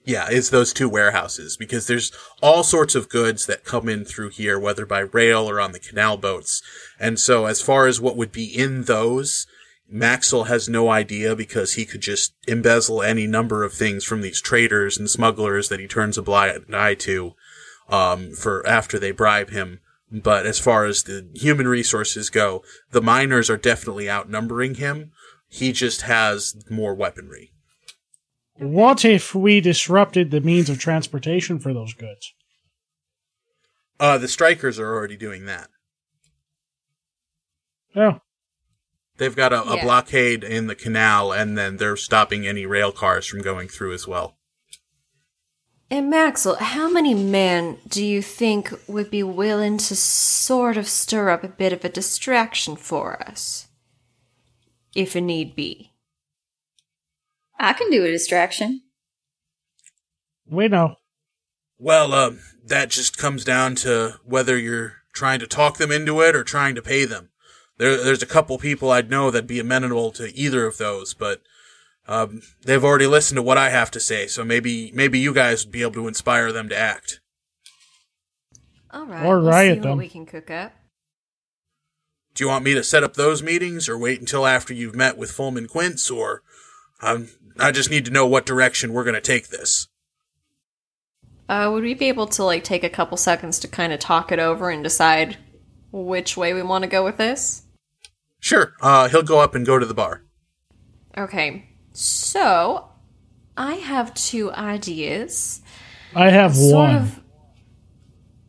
[0.08, 4.30] Yeah, it's those two warehouses because there's all sorts of goods that come in through
[4.30, 6.62] here, whether by rail or on the canal boats.
[7.00, 9.48] And so as far as what would be in those,
[9.90, 14.42] Maxwell has no idea because he could just embezzle any number of things from these
[14.42, 17.34] traders and smugglers that he turns a blind eye to,
[17.90, 19.80] um, for after they bribe him.
[20.12, 25.12] But as far as the human resources go, the miners are definitely outnumbering him.
[25.48, 27.52] He just has more weaponry.
[28.58, 32.34] What if we disrupted the means of transportation for those goods?
[34.00, 35.70] Uh, the strikers are already doing that.
[37.96, 38.20] Oh,
[39.18, 39.84] They've got a, a Yeah.
[39.84, 44.06] blockade in the canal, and then they're stopping any rail cars from going through as
[44.06, 44.38] well.
[45.90, 51.30] And Maxwell, how many men do you think would be willing to sort of stir
[51.30, 53.68] up a bit of a distraction for us?
[54.96, 55.92] If a need be.
[57.60, 58.82] I can do a distraction.
[60.48, 60.96] we know.
[61.78, 66.36] Well, um, that just comes down to whether you're trying to talk them into it
[66.36, 67.30] or trying to pay them.
[67.78, 71.42] There, there's a couple people I'd know that'd be amenable to either of those, but
[72.08, 75.66] um, they've already listened to what I have to say, so maybe maybe you guys
[75.66, 77.20] would be able to inspire them to act.
[78.92, 79.26] All right.
[79.26, 79.90] Or we'll riot see them.
[79.90, 80.74] what we can cook up.
[82.34, 85.18] Do you want me to set up those meetings, or wait until after you've met
[85.18, 86.42] with Fulman Quince, or
[87.02, 89.88] um, I just need to know what direction we're going to take this.
[91.48, 94.32] Uh, would we be able to like take a couple seconds to kind of talk
[94.32, 95.38] it over and decide
[95.92, 97.64] which way we want to go with this?
[98.40, 98.74] Sure.
[98.82, 100.24] Uh, he'll go up and go to the bar.
[101.18, 102.90] Okay, so
[103.58, 105.62] I have two ideas.
[106.14, 106.96] I have Sort one.
[106.96, 107.22] of.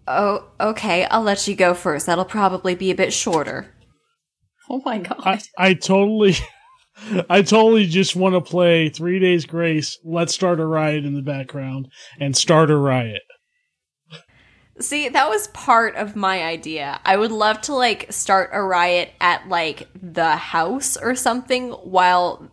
[0.09, 1.05] Oh, okay.
[1.07, 2.07] I'll let you go first.
[2.07, 3.73] That'll probably be a bit shorter.
[4.69, 5.21] Oh my god.
[5.25, 6.35] I, I totally,
[7.31, 9.97] I totally just want to play Three Days Grace.
[10.03, 11.87] Let's start a riot in the background
[12.19, 13.23] and start a riot.
[14.81, 17.01] See, that was part of my idea.
[17.05, 22.46] I would love to like start a riot at like the house or something while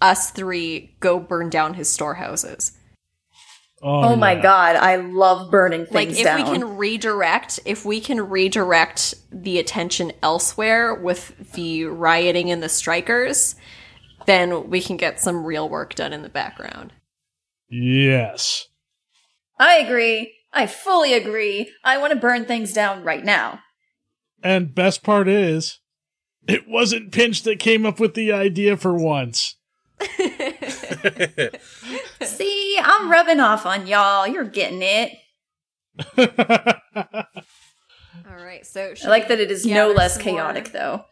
[0.00, 2.72] us three go burn down his storehouses.
[3.82, 4.42] oh, oh my yeah.
[4.42, 6.36] god, I love burning things Like if down.
[6.38, 12.68] we can redirect, if we can redirect the attention elsewhere with the rioting and the
[12.68, 13.56] strikers,
[14.26, 16.92] then we can get some real work done in the background.
[17.70, 18.66] Yes.
[19.58, 20.34] I agree.
[20.52, 21.70] I fully agree.
[21.84, 23.60] I want to burn things down right now.
[24.42, 25.78] And best part is,
[26.48, 29.56] it wasn't Pinch that came up with the idea for once.
[32.22, 34.26] See, I'm rubbing off on y'all.
[34.26, 35.12] You're getting it.
[38.28, 41.04] All right, so I like that it is no less some more- chaotic, though.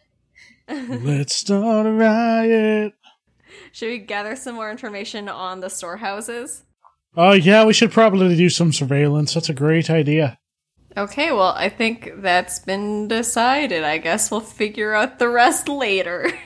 [0.68, 2.92] Let's start a riot.
[3.72, 6.64] Should we gather some more information on the storehouses?
[7.16, 9.34] Oh yeah, we should probably do some surveillance.
[9.34, 10.38] That's a great idea.
[10.96, 13.84] Okay, well, I think that's been decided.
[13.84, 16.30] I guess we'll figure out the rest later.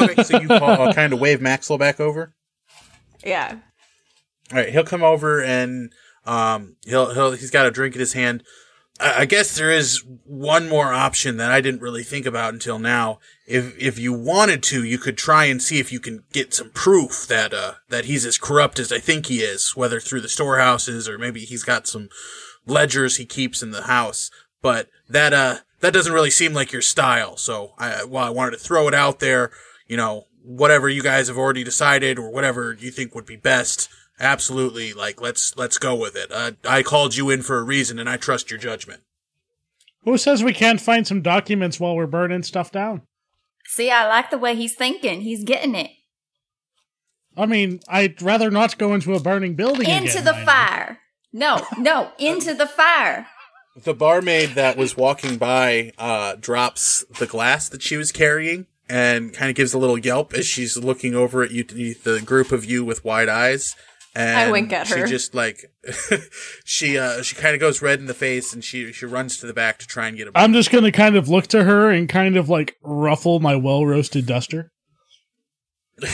[0.00, 2.34] Okay, so you call, kind of wave Maxwell back over.
[3.24, 3.58] yeah.
[4.50, 5.92] All right, he'll come over and
[6.26, 8.42] um, he'll he'll he's got a drink in his hand.
[9.00, 12.78] I, I guess there is one more option that I didn't really think about until
[12.78, 13.18] now.
[13.46, 16.70] If if you wanted to, you could try and see if you can get some
[16.70, 20.28] proof that uh that he's as corrupt as I think he is, whether through the
[20.28, 22.08] storehouses or maybe he's got some
[22.66, 24.30] ledgers he keeps in the house.
[24.60, 27.36] But that uh that doesn't really seem like your style.
[27.36, 29.50] So I well I wanted to throw it out there.
[29.86, 33.88] You know, whatever you guys have already decided or whatever you think would be best.
[34.18, 36.30] Absolutely, like let's let's go with it.
[36.32, 39.02] Uh, I called you in for a reason, and I trust your judgment.
[40.04, 43.02] Who says we can't find some documents while we're burning stuff down?
[43.66, 45.20] See, I like the way he's thinking.
[45.22, 45.90] He's getting it.
[47.36, 49.88] I mean, I'd rather not go into a burning building.
[49.88, 50.46] Into again, the mind you.
[50.46, 50.98] fire.
[51.32, 53.26] No, no, into the fire.
[53.74, 59.32] The barmaid that was walking by uh, drops the glass that she was carrying and
[59.32, 62.66] kind of gives a little yelp as she's looking over at you, the group of
[62.66, 63.74] you with wide eyes.
[64.14, 65.06] And I wink at her.
[65.06, 65.72] She just like
[66.64, 69.46] she uh she kind of goes red in the face and she she runs to
[69.46, 70.32] the back to try and get a.
[70.34, 73.86] I'm just gonna kind of look to her and kind of like ruffle my well
[73.86, 74.70] roasted duster.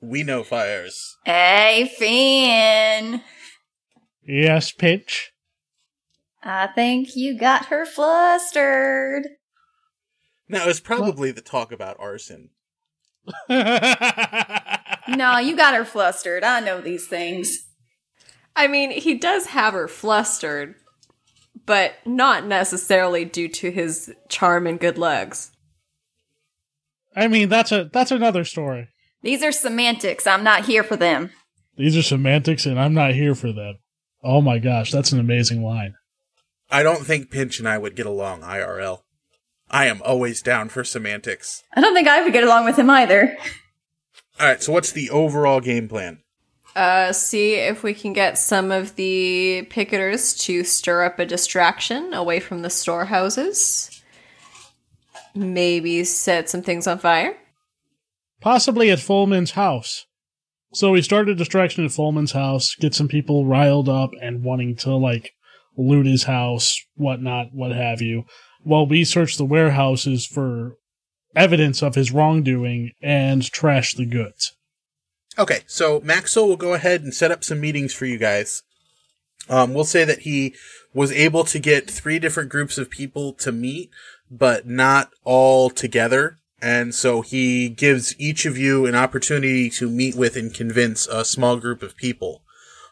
[0.00, 1.18] we know fires.
[1.26, 3.22] Hey, Finn.
[4.26, 5.32] Yes, Pinch.
[6.50, 9.26] I think you got her flustered.
[10.48, 12.50] Now it's probably the talk about arson.
[15.08, 16.44] No, you got her flustered.
[16.44, 17.66] I know these things.
[18.54, 20.74] I mean, he does have her flustered,
[21.64, 25.50] but not necessarily due to his charm and good looks.
[27.16, 28.88] I mean, that's a that's another story.
[29.22, 30.26] These are semantics.
[30.26, 31.30] I'm not here for them.
[31.76, 33.78] These are semantics, and I'm not here for them.
[34.22, 35.94] Oh my gosh, that's an amazing line.
[36.70, 39.00] I don't think Pinch and I would get along IRL.
[39.70, 41.62] I am always down for semantics.
[41.74, 43.36] I don't think I would get along with him either.
[44.40, 46.22] All right, so what's the overall game plan?
[46.76, 52.14] Uh, see if we can get some of the picketers to stir up a distraction
[52.14, 54.02] away from the storehouses.
[55.34, 57.36] Maybe set some things on fire.
[58.40, 60.06] Possibly at Fullman's house.
[60.72, 64.76] So we start a distraction at Fullman's house, get some people riled up and wanting
[64.76, 65.32] to like
[65.78, 68.24] loot his house, whatnot, what have you,
[68.62, 70.76] while we search the warehouses for
[71.34, 74.56] evidence of his wrongdoing and trash the goods.
[75.38, 78.64] Okay, so Maxwell will go ahead and set up some meetings for you guys.
[79.48, 80.54] Um, we'll say that he
[80.92, 83.90] was able to get three different groups of people to meet,
[84.30, 86.38] but not all together.
[86.60, 91.24] And so he gives each of you an opportunity to meet with and convince a
[91.24, 92.42] small group of people.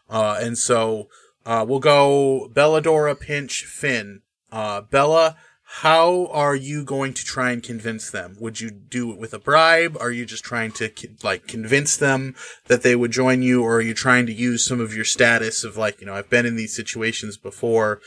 [0.08, 1.08] Uh, and so,
[1.46, 4.22] uh, we'll go Belladora, Pinch, Finn.
[4.50, 5.36] Uh, Bella,
[5.80, 8.36] how are you going to try and convince them?
[8.40, 9.96] Would you do it with a bribe?
[10.00, 10.90] Are you just trying to
[11.22, 12.34] like convince them
[12.66, 15.64] that they would join you, or are you trying to use some of your status
[15.64, 18.00] of like, you know, I've been in these situations before.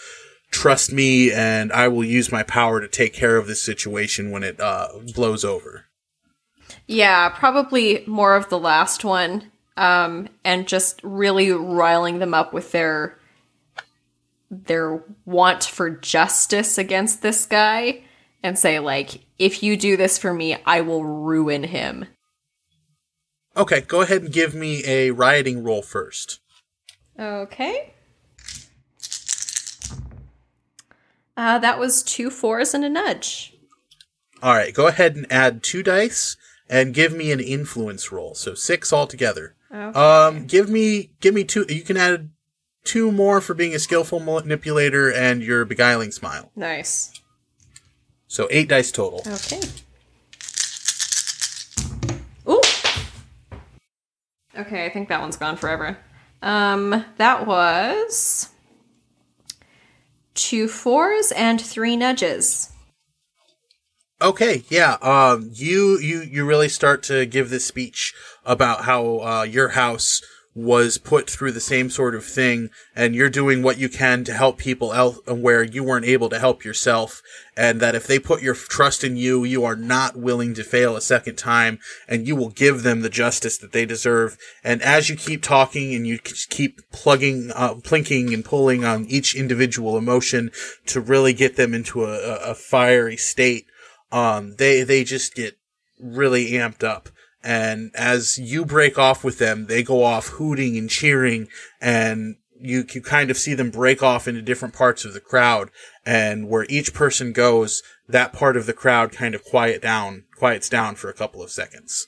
[0.51, 4.43] Trust me, and I will use my power to take care of this situation when
[4.43, 5.85] it uh, blows over.
[6.87, 9.51] Yeah, probably more of the last one.
[9.77, 13.18] Um, and just really riling them up with their
[14.49, 18.01] their want for justice against this guy
[18.41, 22.05] and say like if you do this for me i will ruin him
[23.59, 26.39] Okay, go ahead and give me a rioting roll first.
[27.19, 27.93] Okay.
[31.35, 33.53] Uh, that was two fours and a nudge.
[34.41, 36.37] All right, go ahead and add two dice
[36.69, 38.33] and give me an influence roll.
[38.35, 39.55] So six altogether.
[39.73, 39.99] Okay.
[39.99, 41.65] Um, give me give me two.
[41.67, 42.29] You can add
[42.83, 46.51] two more for being a skillful manipulator and your beguiling smile.
[46.55, 47.11] Nice.
[48.27, 49.21] So eight dice total.
[49.27, 49.59] Okay.
[52.47, 52.61] Ooh.
[54.57, 55.97] Okay, I think that one's gone forever.
[56.41, 58.49] Um, that was
[60.33, 62.71] two fours and three nudges.
[64.21, 64.97] Okay, yeah.
[65.01, 68.13] Um, you you you really start to give this speech
[68.45, 70.21] about how uh, your house
[70.59, 74.33] was put through the same sort of thing, and you're doing what you can to
[74.33, 77.21] help people el- where you weren't able to help yourself,
[77.55, 80.97] and that if they put your trust in you, you are not willing to fail
[80.97, 81.79] a second time,
[82.09, 84.37] and you will give them the justice that they deserve.
[84.61, 89.35] And as you keep talking and you keep plugging, uh, plinking and pulling on each
[89.35, 90.51] individual emotion
[90.87, 93.65] to really get them into a, a fiery state,
[94.11, 95.57] um, they they just get
[95.99, 97.09] really amped up.
[97.43, 101.47] And as you break off with them, they go off hooting and cheering,
[101.79, 105.69] and you can kind of see them break off into different parts of the crowd.
[106.05, 110.67] And where each person goes, that part of the crowd kind of quiet down, quiets
[110.67, 112.05] down for a couple of seconds.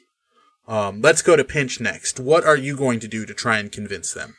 [0.68, 2.20] Um, let's go to Pinch next.
[2.20, 4.36] What are you going to do to try and convince them?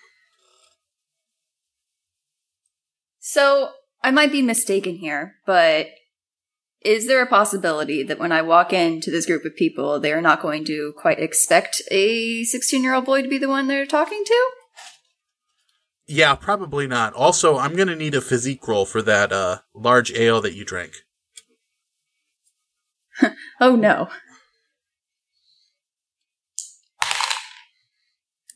[3.18, 3.70] So,
[4.02, 5.86] I might be mistaken here, but
[6.84, 10.20] is there a possibility that when I walk into this group of people, they are
[10.20, 13.86] not going to quite expect a 16 year old boy to be the one they're
[13.86, 14.50] talking to?
[16.06, 17.14] Yeah, probably not.
[17.14, 20.92] Also, I'm gonna need a physique roll for that uh, large ale that you drank.
[23.60, 24.08] Oh no.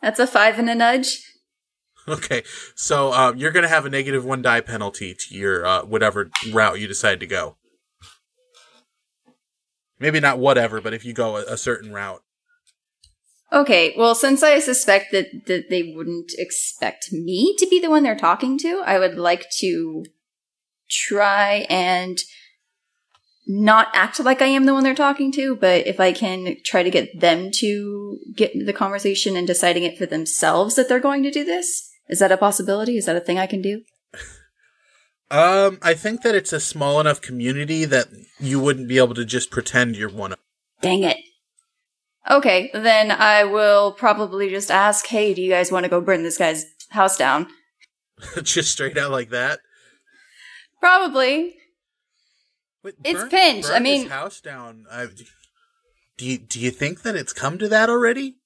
[0.03, 1.22] That's a five and a nudge.
[2.09, 2.43] Okay,
[2.74, 6.81] so uh, you're gonna have a negative one die penalty to your uh, whatever route
[6.81, 7.57] you decide to go.
[9.99, 12.22] Maybe not whatever, but if you go a, a certain route.
[13.53, 18.03] Okay, well, since I suspect that, that they wouldn't expect me to be the one
[18.03, 20.05] they're talking to, I would like to
[20.90, 22.18] try and
[23.47, 26.82] not act like I am the one they're talking to, but if I can try
[26.82, 31.22] to get them to get the conversation and deciding it for themselves that they're going
[31.22, 31.88] to do this.
[32.09, 32.97] Is that a possibility?
[32.97, 33.82] Is that a thing I can do?
[35.31, 38.09] Um, I think that it's a small enough community that
[38.39, 40.39] you wouldn't be able to just pretend you're one of.
[40.83, 41.16] Dang it.
[42.31, 46.22] Okay, then I will probably just ask, hey, do you guys want to go burn
[46.22, 47.47] this guy's house down?
[48.43, 49.61] just straight out like that.
[50.81, 51.57] Probably.
[52.83, 54.87] Wait, It's burn- Pinch, burn I mean- his house down.
[54.91, 55.07] I,
[56.16, 58.37] do you do you think that it's come to that already?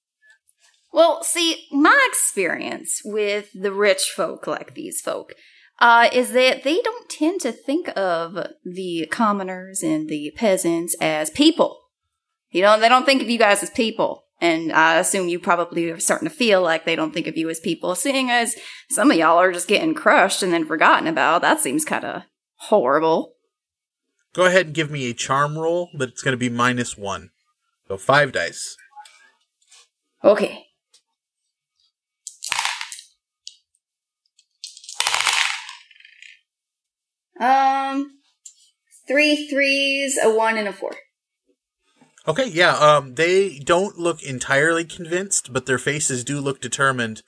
[0.93, 5.33] Well, see, my experience with the rich folk like these folk
[5.81, 11.31] uh, is that they don't tend to think of the commoners and the peasants as
[11.31, 11.79] people.
[12.51, 14.25] You know, they don't think of you guys as people.
[14.39, 17.49] And I assume you probably are starting to feel like they don't think of you
[17.49, 18.55] as people, seeing as
[18.89, 21.41] some of y'all are just getting crushed and then forgotten about.
[21.41, 22.23] That seems kind of
[22.55, 23.33] horrible.
[24.33, 27.31] Go ahead and give me a charm roll, but it's going to be minus one.
[27.87, 28.77] So five dice.
[30.23, 30.67] Okay.
[37.41, 38.11] Um,
[39.07, 40.95] three threes, a one, and a four.
[42.27, 47.23] Okay, yeah, um, they don't look entirely convinced, but their faces do look determined.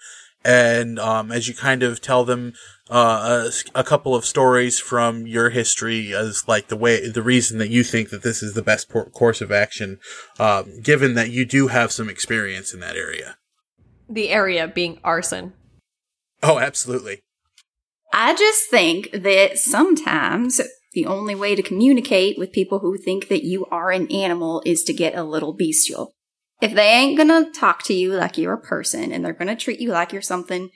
[0.46, 2.54] And, um, as you kind of tell them,
[2.90, 7.58] uh, a, a couple of stories from your history as like the way, the reason
[7.58, 10.00] that you think that this is the best por- course of action,
[10.38, 13.38] um, given that you do have some experience in that area.
[14.10, 15.54] The area being arson.
[16.44, 17.22] Oh, absolutely.
[18.16, 20.62] I just think that sometimes
[20.94, 24.84] the only way to communicate with people who think that you are an animal is
[24.84, 26.14] to get a little bestial.
[26.62, 29.80] If they ain't gonna talk to you like you're a person and they're gonna treat
[29.80, 30.70] you like you're something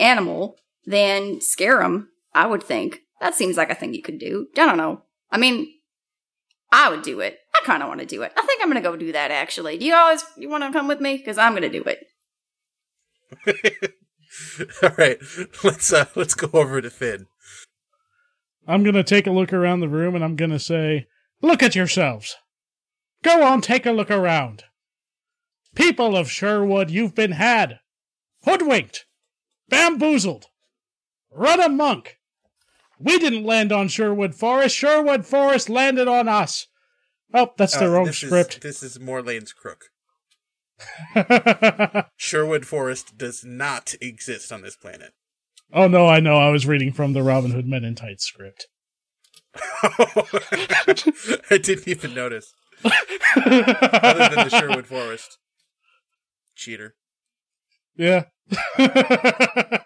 [0.00, 0.56] animal,
[0.86, 3.00] then scare them, I would think.
[3.20, 4.48] That seems like a thing you could do.
[4.56, 5.02] I don't know.
[5.30, 5.68] I mean,
[6.72, 7.38] I would do it.
[7.54, 8.32] I kind of want to do it.
[8.38, 9.76] I think I'm gonna go do that actually.
[9.76, 11.18] Do you guys, you want to come with me?
[11.18, 12.06] Because I'm gonna do it.
[14.82, 15.18] All right,
[15.64, 17.26] let's uh, let's go over to Finn.
[18.66, 21.06] I'm going to take a look around the room and I'm going to say,
[21.42, 22.36] Look at yourselves.
[23.22, 24.64] Go on, take a look around.
[25.74, 27.80] People of Sherwood, you've been had,
[28.44, 29.04] hoodwinked,
[29.68, 30.46] bamboozled,
[31.30, 32.16] run amok.
[32.98, 34.74] We didn't land on Sherwood Forest.
[34.74, 36.66] Sherwood Forest landed on us.
[37.34, 38.56] Oh, that's the Uh, wrong this script.
[38.56, 39.90] Is, this is Morlane's crook.
[42.16, 45.12] Sherwood Forest does not exist on this planet.
[45.72, 46.36] oh no, I know.
[46.36, 48.66] I was reading from the Robin Hood Men in Tights script.
[49.82, 52.52] I didn't even notice.
[52.84, 55.38] Other than the Sherwood Forest.
[56.54, 56.94] Cheater.
[57.96, 58.24] Yeah.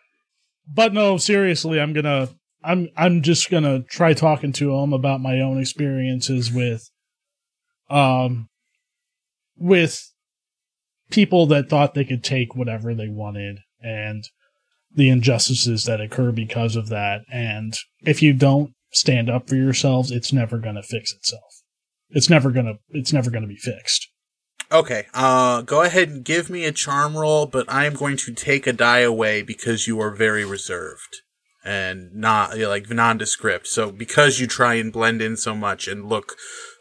[0.67, 2.29] but no, seriously, I'm gonna
[2.63, 6.91] I'm I'm just gonna try talking to him about my own experiences with
[7.89, 8.49] um
[9.57, 10.10] with
[11.11, 14.25] people that thought they could take whatever they wanted and
[14.95, 17.23] the injustices that occur because of that.
[17.33, 21.63] And if you don't stand up for yourselves it's never going to fix itself.
[22.11, 24.09] It's never going to it's never going to be fixed.
[24.73, 28.33] Okay, uh, go ahead and give me a charm roll, but I am going to
[28.33, 31.23] take a die away because you are very reserved
[31.65, 33.67] and not like nondescript.
[33.67, 36.37] So because you try and blend in so much and look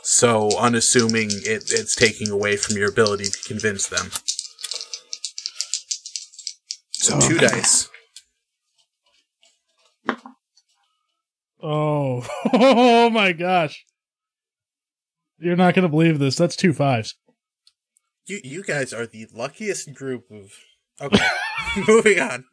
[0.09, 4.09] so unassuming, it, it's taking away from your ability to convince them.
[6.93, 7.89] So two dice.
[11.61, 13.85] Oh, oh my gosh.
[15.37, 16.35] You're not going to believe this.
[16.35, 17.13] That's two fives.
[18.25, 20.51] You you guys are the luckiest group of.
[20.99, 21.23] Okay,
[21.87, 22.45] moving on.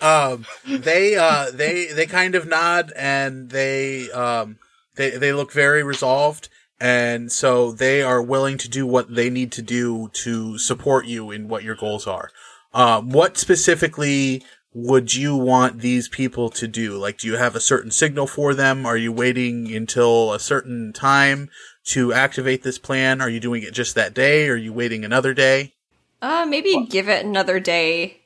[0.00, 4.58] Um, they uh they they kind of nod and they um
[4.94, 6.48] they they look very resolved
[6.82, 11.30] and so they are willing to do what they need to do to support you
[11.30, 12.32] in what your goals are.
[12.74, 14.42] Um, what specifically
[14.74, 16.98] would you want these people to do?
[16.98, 18.84] Like, do you have a certain signal for them?
[18.84, 21.50] Are you waiting until a certain time
[21.84, 23.20] to activate this plan?
[23.20, 24.48] Are you doing it just that day?
[24.48, 25.74] Are you waiting another day?
[26.20, 28.22] Uh, maybe give it another day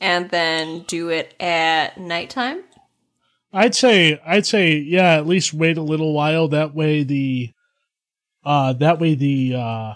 [0.00, 2.62] and then do it at nighttime.
[3.52, 6.46] I'd say, I'd say, yeah, at least wait a little while.
[6.46, 7.54] That way the,
[8.44, 9.94] uh, that way the, uh,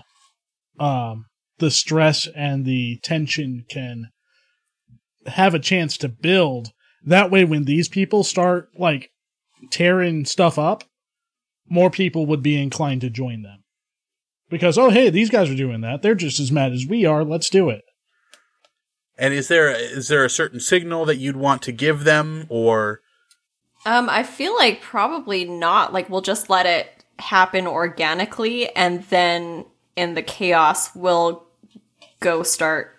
[0.78, 1.26] um,
[1.58, 4.08] the stress and the tension can
[5.26, 6.70] have a chance to build.
[7.04, 9.10] That way, when these people start like
[9.70, 10.84] tearing stuff up,
[11.68, 13.62] more people would be inclined to join them.
[14.50, 16.02] Because, oh, hey, these guys are doing that.
[16.02, 17.24] They're just as mad as we are.
[17.24, 17.82] Let's do it.
[19.16, 23.00] And is there is there a certain signal that you'd want to give them, or
[23.86, 25.92] Um, I feel like probably not.
[25.92, 26.88] Like we'll just let it
[27.18, 29.64] happen organically, and then
[29.96, 31.44] in the chaos, we'll
[32.20, 32.96] go start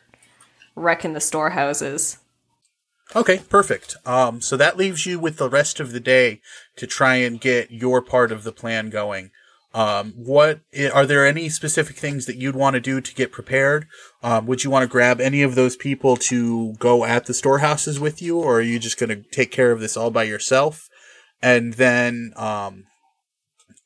[0.75, 2.17] wrecking the storehouses.
[3.15, 3.95] Okay, perfect.
[4.05, 6.41] Um, so that leaves you with the rest of the day
[6.77, 9.31] to try and get your part of the plan going.
[9.73, 10.61] Um, what
[10.93, 13.87] are there any specific things that you'd want to do to get prepared?
[14.21, 17.99] Um, would you want to grab any of those people to go at the storehouses
[17.99, 20.89] with you, or are you just going to take care of this all by yourself?
[21.41, 22.85] And then, um,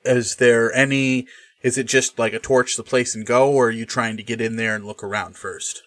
[0.08, 1.28] is there any?
[1.64, 4.24] Is it just like a torch the place and go, or are you trying to
[4.24, 5.82] get in there and look around first?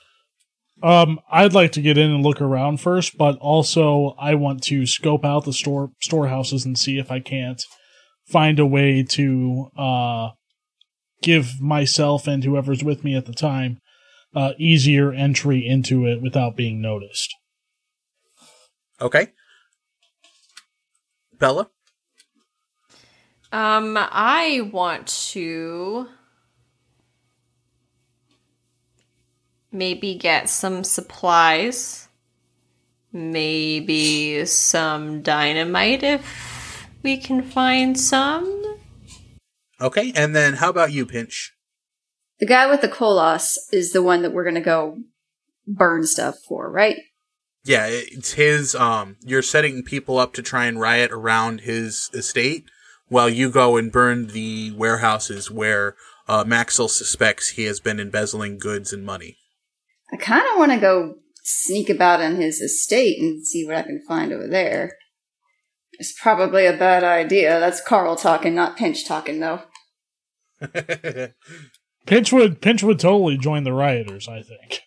[0.82, 4.86] Um, I'd like to get in and look around first, but also I want to
[4.86, 7.62] scope out the store storehouses and see if I can't
[8.26, 10.30] find a way to uh
[11.22, 13.78] give myself and whoever's with me at the time
[14.34, 17.34] uh easier entry into it without being noticed.
[19.00, 19.28] Okay,
[21.38, 21.68] Bella.
[23.52, 26.06] Um, I want to
[29.72, 32.08] maybe get some supplies,
[33.12, 38.78] maybe some dynamite if we can find some.
[39.80, 41.54] Okay, and then how about you, Pinch?
[42.38, 44.98] The guy with the Koloss is the one that we're gonna go
[45.66, 46.96] burn stuff for, right?
[47.64, 48.74] Yeah, it's his.
[48.74, 52.64] Um, you're setting people up to try and riot around his estate,
[53.10, 55.96] while you go and burn the warehouses where
[56.28, 59.36] uh, Maxwell suspects he has been embezzling goods and money.
[60.12, 63.82] I kind of want to go sneak about in his estate and see what I
[63.82, 64.96] can find over there.
[65.92, 67.58] It's probably a bad idea.
[67.58, 69.62] That's Carl talking, not Pinch talking, though.
[72.06, 74.82] Pinch would Pinch would totally join the rioters, I think.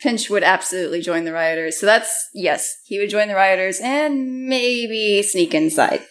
[0.00, 1.80] Pinch would absolutely join the rioters.
[1.80, 6.02] So that's, yes, he would join the rioters and maybe sneak inside.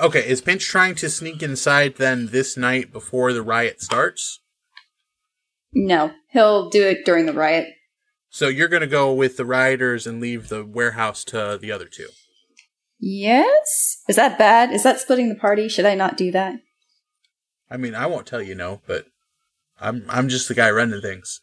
[0.00, 4.40] Okay, is Pinch trying to sneak inside then this night before the riot starts?
[5.72, 7.68] No, he'll do it during the riot.
[8.28, 11.86] So you're going to go with the rioters and leave the warehouse to the other
[11.86, 12.08] two.
[12.98, 14.02] Yes?
[14.08, 14.72] Is that bad?
[14.72, 15.68] Is that splitting the party?
[15.68, 16.60] Should I not do that?
[17.70, 19.06] I mean, I won't tell you no, but
[19.80, 21.40] I'm I'm just the guy running things.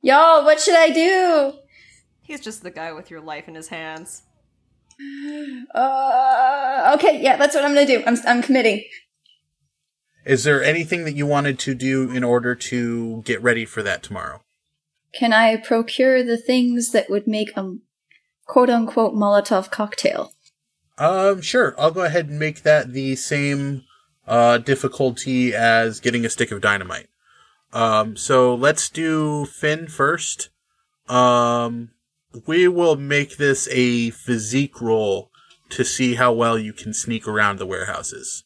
[0.00, 1.52] Y'all, what should I do?
[2.22, 4.22] He's just the guy with your life in his hands.
[5.74, 8.02] Uh, okay, yeah, that's what I'm gonna do.
[8.06, 8.84] I'm, I'm committing.
[10.24, 14.02] Is there anything that you wanted to do in order to get ready for that
[14.02, 14.42] tomorrow?
[15.12, 17.76] can I procure the things that would make a
[18.46, 20.32] quote unquote Molotov cocktail?
[20.98, 21.74] Um, sure.
[21.78, 23.84] I'll go ahead and make that the same
[24.26, 27.08] uh, difficulty as getting a stick of dynamite.
[27.72, 30.50] Um, so let's do Finn first.
[31.08, 31.90] Um,
[32.46, 35.30] we will make this a physique roll
[35.70, 38.44] to see how well you can sneak around the warehouses.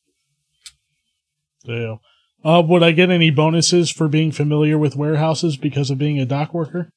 [1.64, 2.00] Deal.
[2.44, 6.26] Uh, would I get any bonuses for being familiar with warehouses because of being a
[6.26, 6.90] dock worker?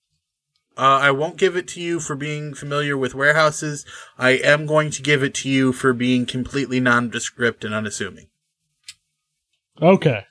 [0.78, 3.86] Uh, I won't give it to you for being familiar with warehouses.
[4.18, 8.28] I am going to give it to you for being completely nondescript and unassuming.
[9.82, 10.26] Okay.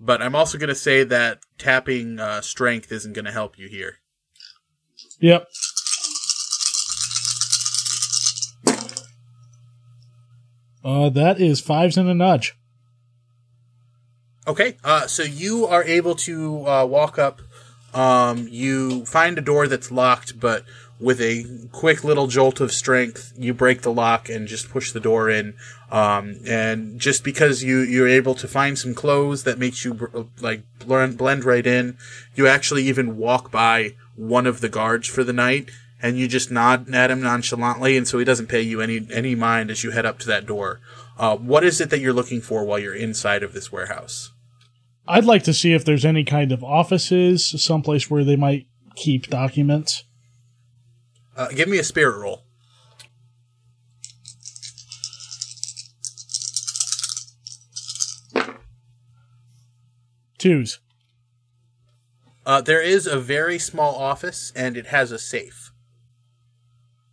[0.00, 3.68] But I'm also going to say that tapping uh, strength isn't going to help you
[3.68, 3.98] here.
[5.20, 5.46] Yep.
[10.82, 12.56] Uh, that is fives and a nudge.
[14.46, 17.42] Okay, uh, so you are able to uh, walk up.
[17.92, 20.64] Um, you find a door that's locked, but
[21.00, 25.00] with a quick little jolt of strength, you break the lock and just push the
[25.00, 25.54] door in.
[25.90, 30.62] Um, and just because you you're able to find some clothes that makes you like
[30.78, 31.96] blend blend right in,
[32.34, 35.70] you actually even walk by one of the guards for the night,
[36.02, 39.34] and you just nod at him nonchalantly, and so he doesn't pay you any any
[39.34, 40.80] mind as you head up to that door.
[41.18, 44.32] Uh, what is it that you're looking for while you're inside of this warehouse?
[45.08, 49.26] I'd like to see if there's any kind of offices, someplace where they might keep
[49.26, 50.04] documents.
[51.36, 52.42] Uh, give me a spirit roll.
[60.38, 60.80] Twos.
[62.46, 65.70] Uh, there is a very small office, and it has a safe.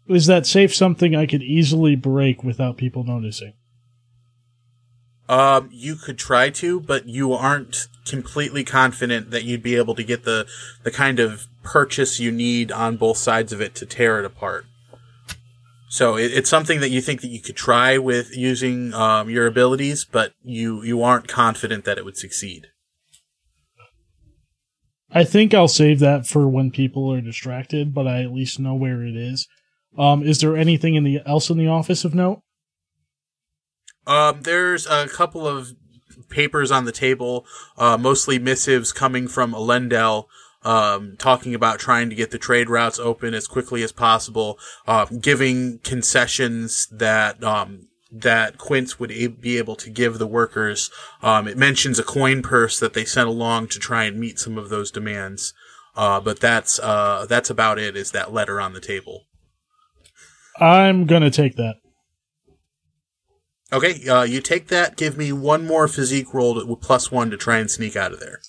[0.07, 3.53] Is that safe something I could easily break without people noticing?
[5.27, 10.03] Um, you could try to, but you aren't completely confident that you'd be able to
[10.03, 10.47] get the
[10.83, 14.65] the kind of purchase you need on both sides of it to tear it apart.
[15.89, 19.47] So it, it's something that you think that you could try with using um, your
[19.47, 22.67] abilities, but you you aren't confident that it would succeed.
[25.11, 28.75] I think I'll save that for when people are distracted, but I at least know
[28.75, 29.47] where it is.
[29.97, 32.41] Um, is there anything in the else in the office of note?
[34.05, 35.73] Um, there's a couple of
[36.29, 37.45] papers on the table,
[37.77, 40.25] uh, mostly missives coming from Elendel,
[40.67, 45.05] um, talking about trying to get the trade routes open as quickly as possible, uh,
[45.05, 50.91] giving concessions that, um, that Quince would a- be able to give the workers.
[51.23, 54.57] Um, it mentions a coin purse that they sent along to try and meet some
[54.57, 55.53] of those demands.
[55.95, 59.23] Uh, but that's, uh, that's about it, is that letter on the table.
[60.59, 61.75] I'm gonna take that.
[63.71, 64.97] Okay, uh, you take that.
[64.97, 68.19] Give me one more physique roll to, plus one to try and sneak out of
[68.19, 68.39] there.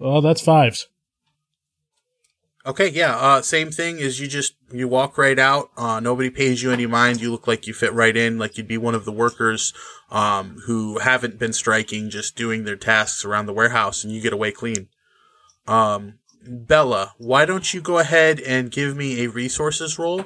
[0.00, 0.88] Oh, that's fives.
[2.66, 3.16] Okay, yeah.
[3.16, 5.70] Uh, same thing is you just you walk right out.
[5.76, 7.20] Uh, nobody pays you any mind.
[7.20, 9.72] You look like you fit right in, like you'd be one of the workers
[10.10, 14.32] um, who haven't been striking, just doing their tasks around the warehouse, and you get
[14.32, 14.88] away clean.
[15.68, 20.24] Um, Bella, why don't you go ahead and give me a resources roll?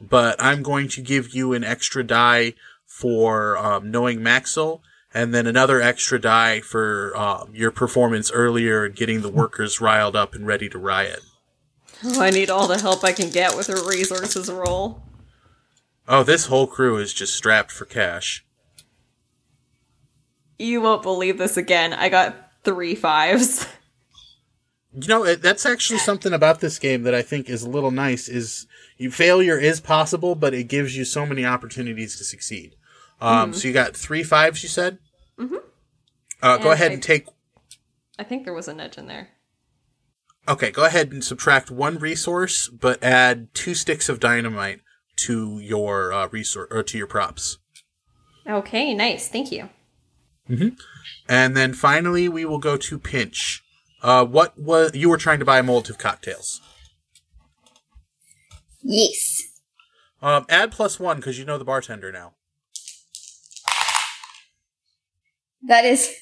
[0.00, 2.54] But I'm going to give you an extra die
[2.86, 4.82] for um, knowing Maxwell,
[5.14, 10.16] and then another extra die for um, your performance earlier and getting the workers riled
[10.16, 11.20] up and ready to riot.
[12.04, 15.02] Oh, I need all the help I can get with a resources roll.
[16.08, 18.44] Oh, this whole crew is just strapped for cash.
[20.58, 21.92] You won't believe this again.
[21.92, 22.34] I got
[22.64, 23.66] three fives.
[24.94, 27.90] You know, it, that's actually something about this game that I think is a little
[27.90, 28.28] nice.
[28.28, 28.66] Is
[28.98, 32.76] you failure is possible, but it gives you so many opportunities to succeed.
[33.22, 34.62] Um, So you got three fives.
[34.62, 34.98] You said.
[35.38, 35.56] Mm-hmm.
[36.42, 37.26] Uh, go ahead I- and take.
[38.18, 39.28] I think there was a nudge in there.
[40.48, 44.80] Okay, go ahead and subtract one resource, but add two sticks of dynamite
[45.16, 47.58] to your uh, resource or to your props.
[48.46, 49.28] Okay, nice.
[49.28, 49.70] Thank you.
[50.50, 50.70] Mm-hmm.
[51.28, 53.62] And then finally, we will go to Pinch.
[54.02, 56.60] Uh, what was you were trying to buy Molotov cocktails?
[58.82, 59.42] Yes.
[60.20, 62.34] Um, add plus one because you know the bartender now.
[65.62, 66.14] That is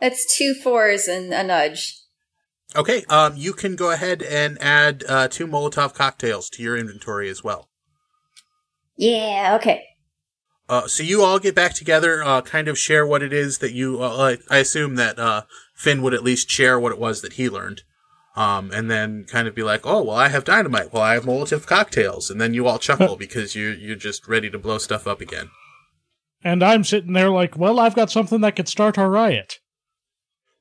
[0.00, 2.00] that's two fours and a nudge.
[2.74, 7.28] Okay, um, you can go ahead and add uh, two Molotov cocktails to your inventory
[7.28, 7.68] as well.
[8.96, 9.84] Yeah, okay.
[10.68, 13.72] Uh, so you all get back together, uh, kind of share what it is that
[13.72, 14.02] you.
[14.02, 15.42] Uh, I I assume that uh,
[15.74, 17.82] Finn would at least share what it was that he learned,
[18.34, 20.92] um, and then kind of be like, "Oh, well, I have dynamite.
[20.92, 24.50] Well, I have Molotov cocktails," and then you all chuckle because you you're just ready
[24.50, 25.50] to blow stuff up again.
[26.46, 29.58] And I'm sitting there like, well, I've got something that could start our riot.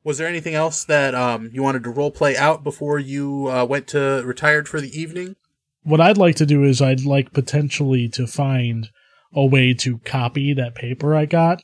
[0.03, 3.65] Was there anything else that um, you wanted to role play out before you uh,
[3.65, 5.36] went to retired for the evening?
[5.83, 8.89] What I'd like to do is I'd like potentially to find
[9.31, 11.61] a way to copy that paper I got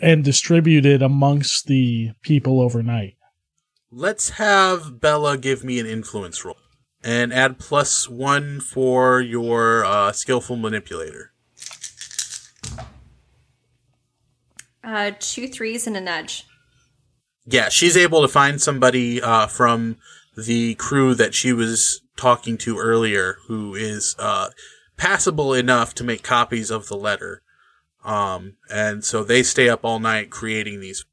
[0.00, 3.14] and distribute it amongst the people overnight.
[3.88, 6.56] Let's have Bella give me an influence roll
[7.04, 11.33] and add plus one for your uh, skillful manipulator.
[14.84, 16.44] Uh, two threes and a nudge.
[17.46, 19.96] Yeah, she's able to find somebody uh, from
[20.36, 24.50] the crew that she was talking to earlier who is uh,
[24.96, 27.42] passable enough to make copies of the letter.
[28.04, 31.04] Um, and so they stay up all night creating these.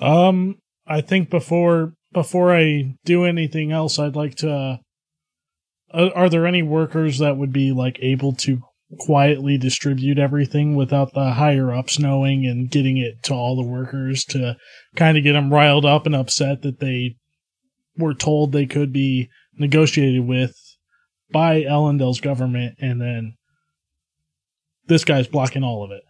[0.00, 4.80] Um, I think before before I do anything else, I'd like to.
[5.92, 8.62] Uh, are there any workers that would be like able to
[9.00, 14.24] quietly distribute everything without the higher ups knowing and getting it to all the workers
[14.24, 14.56] to
[14.94, 17.16] kind of get them riled up and upset that they
[17.96, 19.28] were told they could be
[19.58, 20.56] negotiated with
[21.32, 23.34] by Elendel's government and then
[24.86, 26.02] this guy's blocking all of it.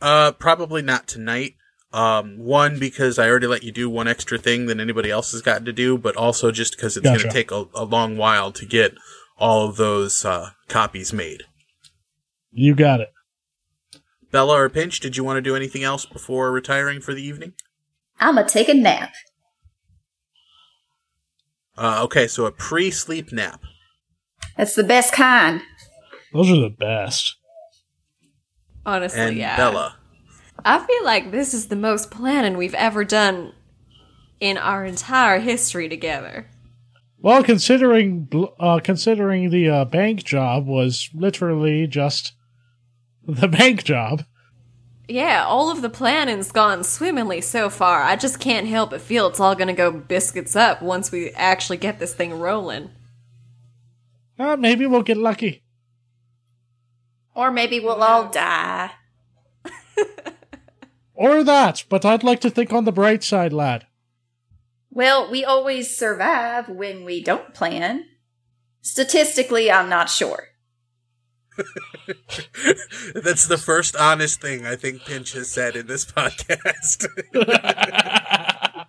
[0.00, 1.54] Uh, probably not tonight.
[1.92, 5.42] Um, one because I already let you do one extra thing than anybody else has
[5.42, 7.24] gotten to do, but also just because it's Gotcha.
[7.24, 8.94] going to take a, a long while to get
[9.42, 11.42] all of those uh, copies made.
[12.52, 13.12] You got it.
[14.30, 17.54] Bella or Pinch, did you want to do anything else before retiring for the evening?
[18.20, 19.12] I'ma take a nap.
[21.76, 23.60] Uh, okay, so a pre-sleep nap.
[24.56, 25.60] That's the best kind.
[26.32, 27.34] Those are the best.
[28.86, 29.56] Honestly, And yeah.
[29.56, 29.96] Bella.
[30.64, 33.52] I feel like this is the most planning we've ever done
[34.38, 36.48] in our entire history together.
[37.22, 42.34] Well, considering uh, considering the uh, bank job was literally just
[43.26, 44.24] the bank job.
[45.08, 48.02] Yeah, all of the planning's gone swimmingly so far.
[48.02, 51.76] I just can't help but feel it's all gonna go biscuits up once we actually
[51.76, 52.90] get this thing rolling.
[54.38, 55.62] Uh, maybe we'll get lucky.
[57.34, 58.90] Or maybe we'll all die.
[61.14, 63.86] Or that, but I'd like to think on the bright side, lad.
[64.94, 68.04] Well, we always survive when we don't plan.
[68.82, 70.48] Statistically, I'm not sure.
[73.14, 77.06] That's the first honest thing I think Pinch has said in this podcast.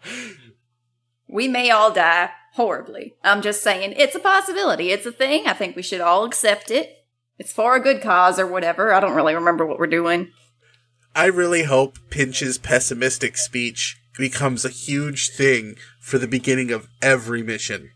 [1.33, 3.15] We may all die horribly.
[3.23, 4.91] I'm just saying it's a possibility.
[4.91, 5.47] It's a thing.
[5.47, 7.07] I think we should all accept it.
[7.39, 8.93] It's for a good cause or whatever.
[8.93, 10.31] I don't really remember what we're doing.
[11.15, 17.43] I really hope Pinch's pessimistic speech becomes a huge thing for the beginning of every
[17.43, 17.89] mission.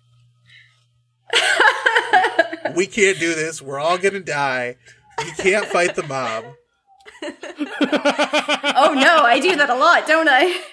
[2.75, 3.61] we can't do this.
[3.61, 4.77] We're all gonna die.
[5.19, 6.45] We can't fight the mob.
[7.23, 10.61] oh no, I do that a lot, don't I?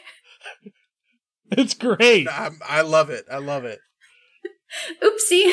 [1.56, 2.26] It's great.
[2.28, 3.26] I'm, I love it.
[3.30, 3.78] I love it.
[5.00, 5.52] Oopsie.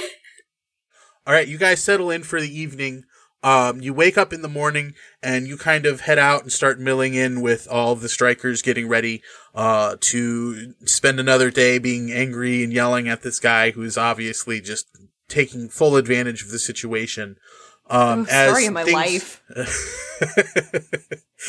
[1.28, 3.04] All right, you guys settle in for the evening.
[3.44, 6.80] Um, you wake up in the morning and you kind of head out and start
[6.80, 9.24] milling in with all the strikers getting ready
[9.56, 14.86] uh, to spend another day being angry and yelling at this guy who's obviously just
[15.28, 17.38] taking full advantage of the situation.
[17.90, 19.42] Um, Oh, of my things- life.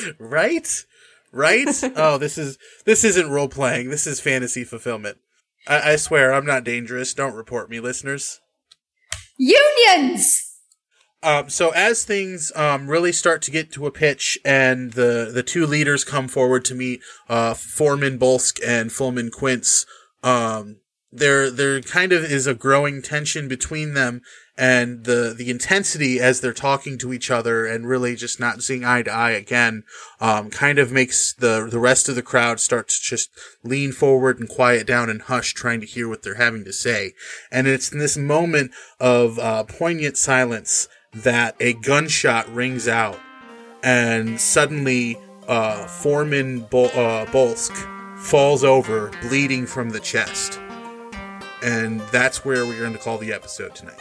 [0.19, 0.85] right?
[1.31, 1.69] Right?
[1.97, 3.91] oh, this is this isn't role playing.
[3.91, 5.19] This is fantasy fulfillment.
[5.67, 7.15] I, I swear, I'm not dangerous.
[7.15, 8.41] Don't report me, listeners.
[9.37, 10.52] Unions!
[11.23, 15.43] Um, so as things um, really start to get to a pitch, and the the
[15.45, 19.87] two leaders come forward to meet, uh, Foreman Bolsk and Fullman Quince,
[20.25, 20.79] um,
[21.13, 24.23] there there kind of is a growing tension between them,
[24.59, 28.85] and the the intensity as they're talking to each other and really just not seeing
[28.85, 29.85] eye to eye again,
[30.21, 33.31] um, kind of makes the the rest of the crowd start to just
[33.63, 37.13] lean forward and quiet down and hush, trying to hear what they're having to say.
[37.53, 43.19] And it's in this moment of uh, poignant silence that a gunshot rings out,
[43.83, 47.73] and suddenly uh, Foreman Bol- uh, Bolsk
[48.19, 50.59] falls over, bleeding from the chest.
[51.63, 54.01] And that's where we're going to call the episode tonight.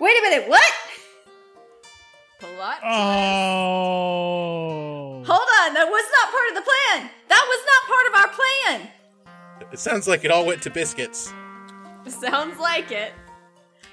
[0.00, 0.72] Wait a minute, what?
[2.40, 2.78] Plot.
[2.84, 4.10] Oh.
[5.26, 7.10] Hold on, that was not part of the plan!
[7.28, 8.88] That was not part of our plan!
[9.72, 11.32] It sounds like it all went to biscuits.
[12.08, 13.12] Sounds like it.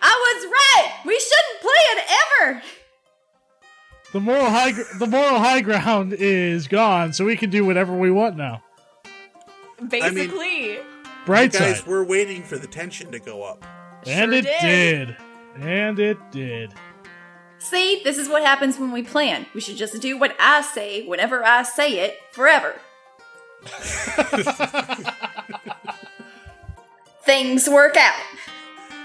[0.01, 0.93] I was right!
[1.05, 2.03] We shouldn't play it
[2.43, 2.61] ever!
[4.13, 7.95] The moral high gr- the moral high ground is gone, so we can do whatever
[7.95, 8.63] we want now.
[9.89, 10.79] Basically.
[11.25, 11.87] Bright Guys, side.
[11.87, 13.65] we're waiting for the tension to go up.
[14.05, 15.07] And Sure it did.
[15.07, 15.17] did.
[15.61, 16.73] And it did.
[17.59, 19.45] See, this is what happens when we plan.
[19.53, 22.75] We should just do what I say whenever I say it forever.
[27.23, 28.15] Things work out.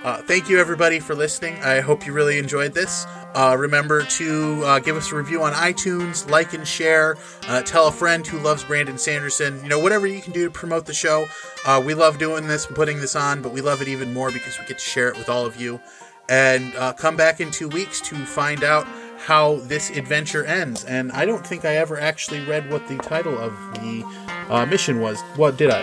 [0.05, 1.55] Uh, thank you, everybody, for listening.
[1.63, 3.07] I hope you really enjoyed this.
[3.37, 7.17] Uh, remember to uh, give us a review on iTunes, like and share.
[7.47, 9.63] Uh, tell a friend who loves Brandon Sanderson.
[9.63, 11.27] You know, whatever you can do to promote the show.
[11.65, 14.33] Uh, we love doing this and putting this on, but we love it even more
[14.33, 15.81] because we get to share it with all of you.
[16.29, 18.89] And uh, come back in two weeks to find out
[19.19, 20.85] how this adventure ends.
[20.85, 24.05] And I don't think I ever actually read what the title of the
[24.49, 25.21] uh, mission was.
[25.37, 25.83] What did I?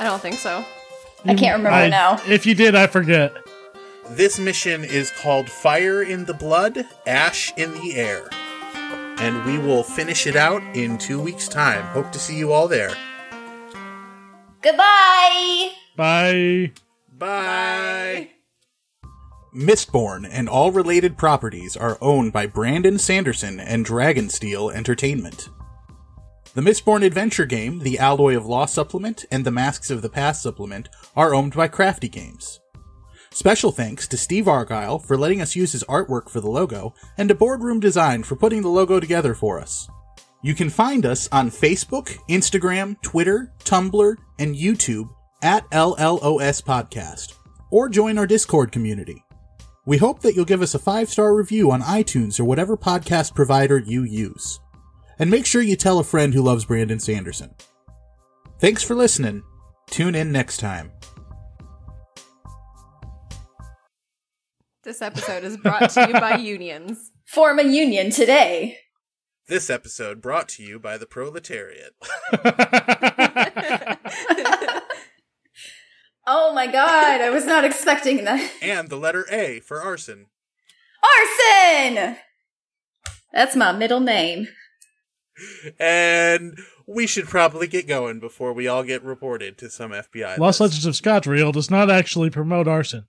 [0.00, 0.64] I don't think so.
[1.24, 2.20] I can't remember I- now.
[2.26, 3.34] If you did, I forget.
[4.10, 8.28] This mission is called Fire in the Blood, Ash in the Air.
[9.18, 11.84] And we will finish it out in two weeks' time.
[11.86, 12.94] Hope to see you all there.
[14.60, 15.70] Goodbye!
[15.96, 16.72] Bye.
[17.16, 18.28] Bye.
[19.54, 25.48] Mistborn and all related properties are owned by Brandon Sanderson and Dragonsteel Entertainment.
[26.54, 30.40] The Mistborn adventure game, the Alloy of Law supplement, and the Masks of the Past
[30.40, 32.60] supplement are owned by Crafty Games.
[33.32, 37.28] Special thanks to Steve Argyle for letting us use his artwork for the logo, and
[37.28, 39.88] to Boardroom Design for putting the logo together for us.
[40.44, 45.08] You can find us on Facebook, Instagram, Twitter, Tumblr, and YouTube
[45.42, 47.34] at LLOS Podcast,
[47.72, 49.24] or join our Discord community.
[49.86, 53.34] We hope that you'll give us a five star review on iTunes or whatever podcast
[53.34, 54.60] provider you use.
[55.18, 57.54] And make sure you tell a friend who loves Brandon Sanderson.
[58.58, 59.42] Thanks for listening.
[59.88, 60.92] Tune in next time.
[64.82, 67.10] This episode is brought to you by unions.
[67.26, 68.78] Form a union today.
[69.46, 71.92] This episode brought to you by the proletariat.
[76.26, 78.50] Oh my god, I was not expecting that.
[78.62, 80.28] and the letter A for arson.
[81.02, 82.16] Arson!
[83.30, 84.48] That's my middle name.
[85.78, 90.38] And we should probably get going before we all get reported to some FBI.
[90.38, 90.74] Lost list.
[90.74, 93.06] Legends of Reel does not actually promote arson.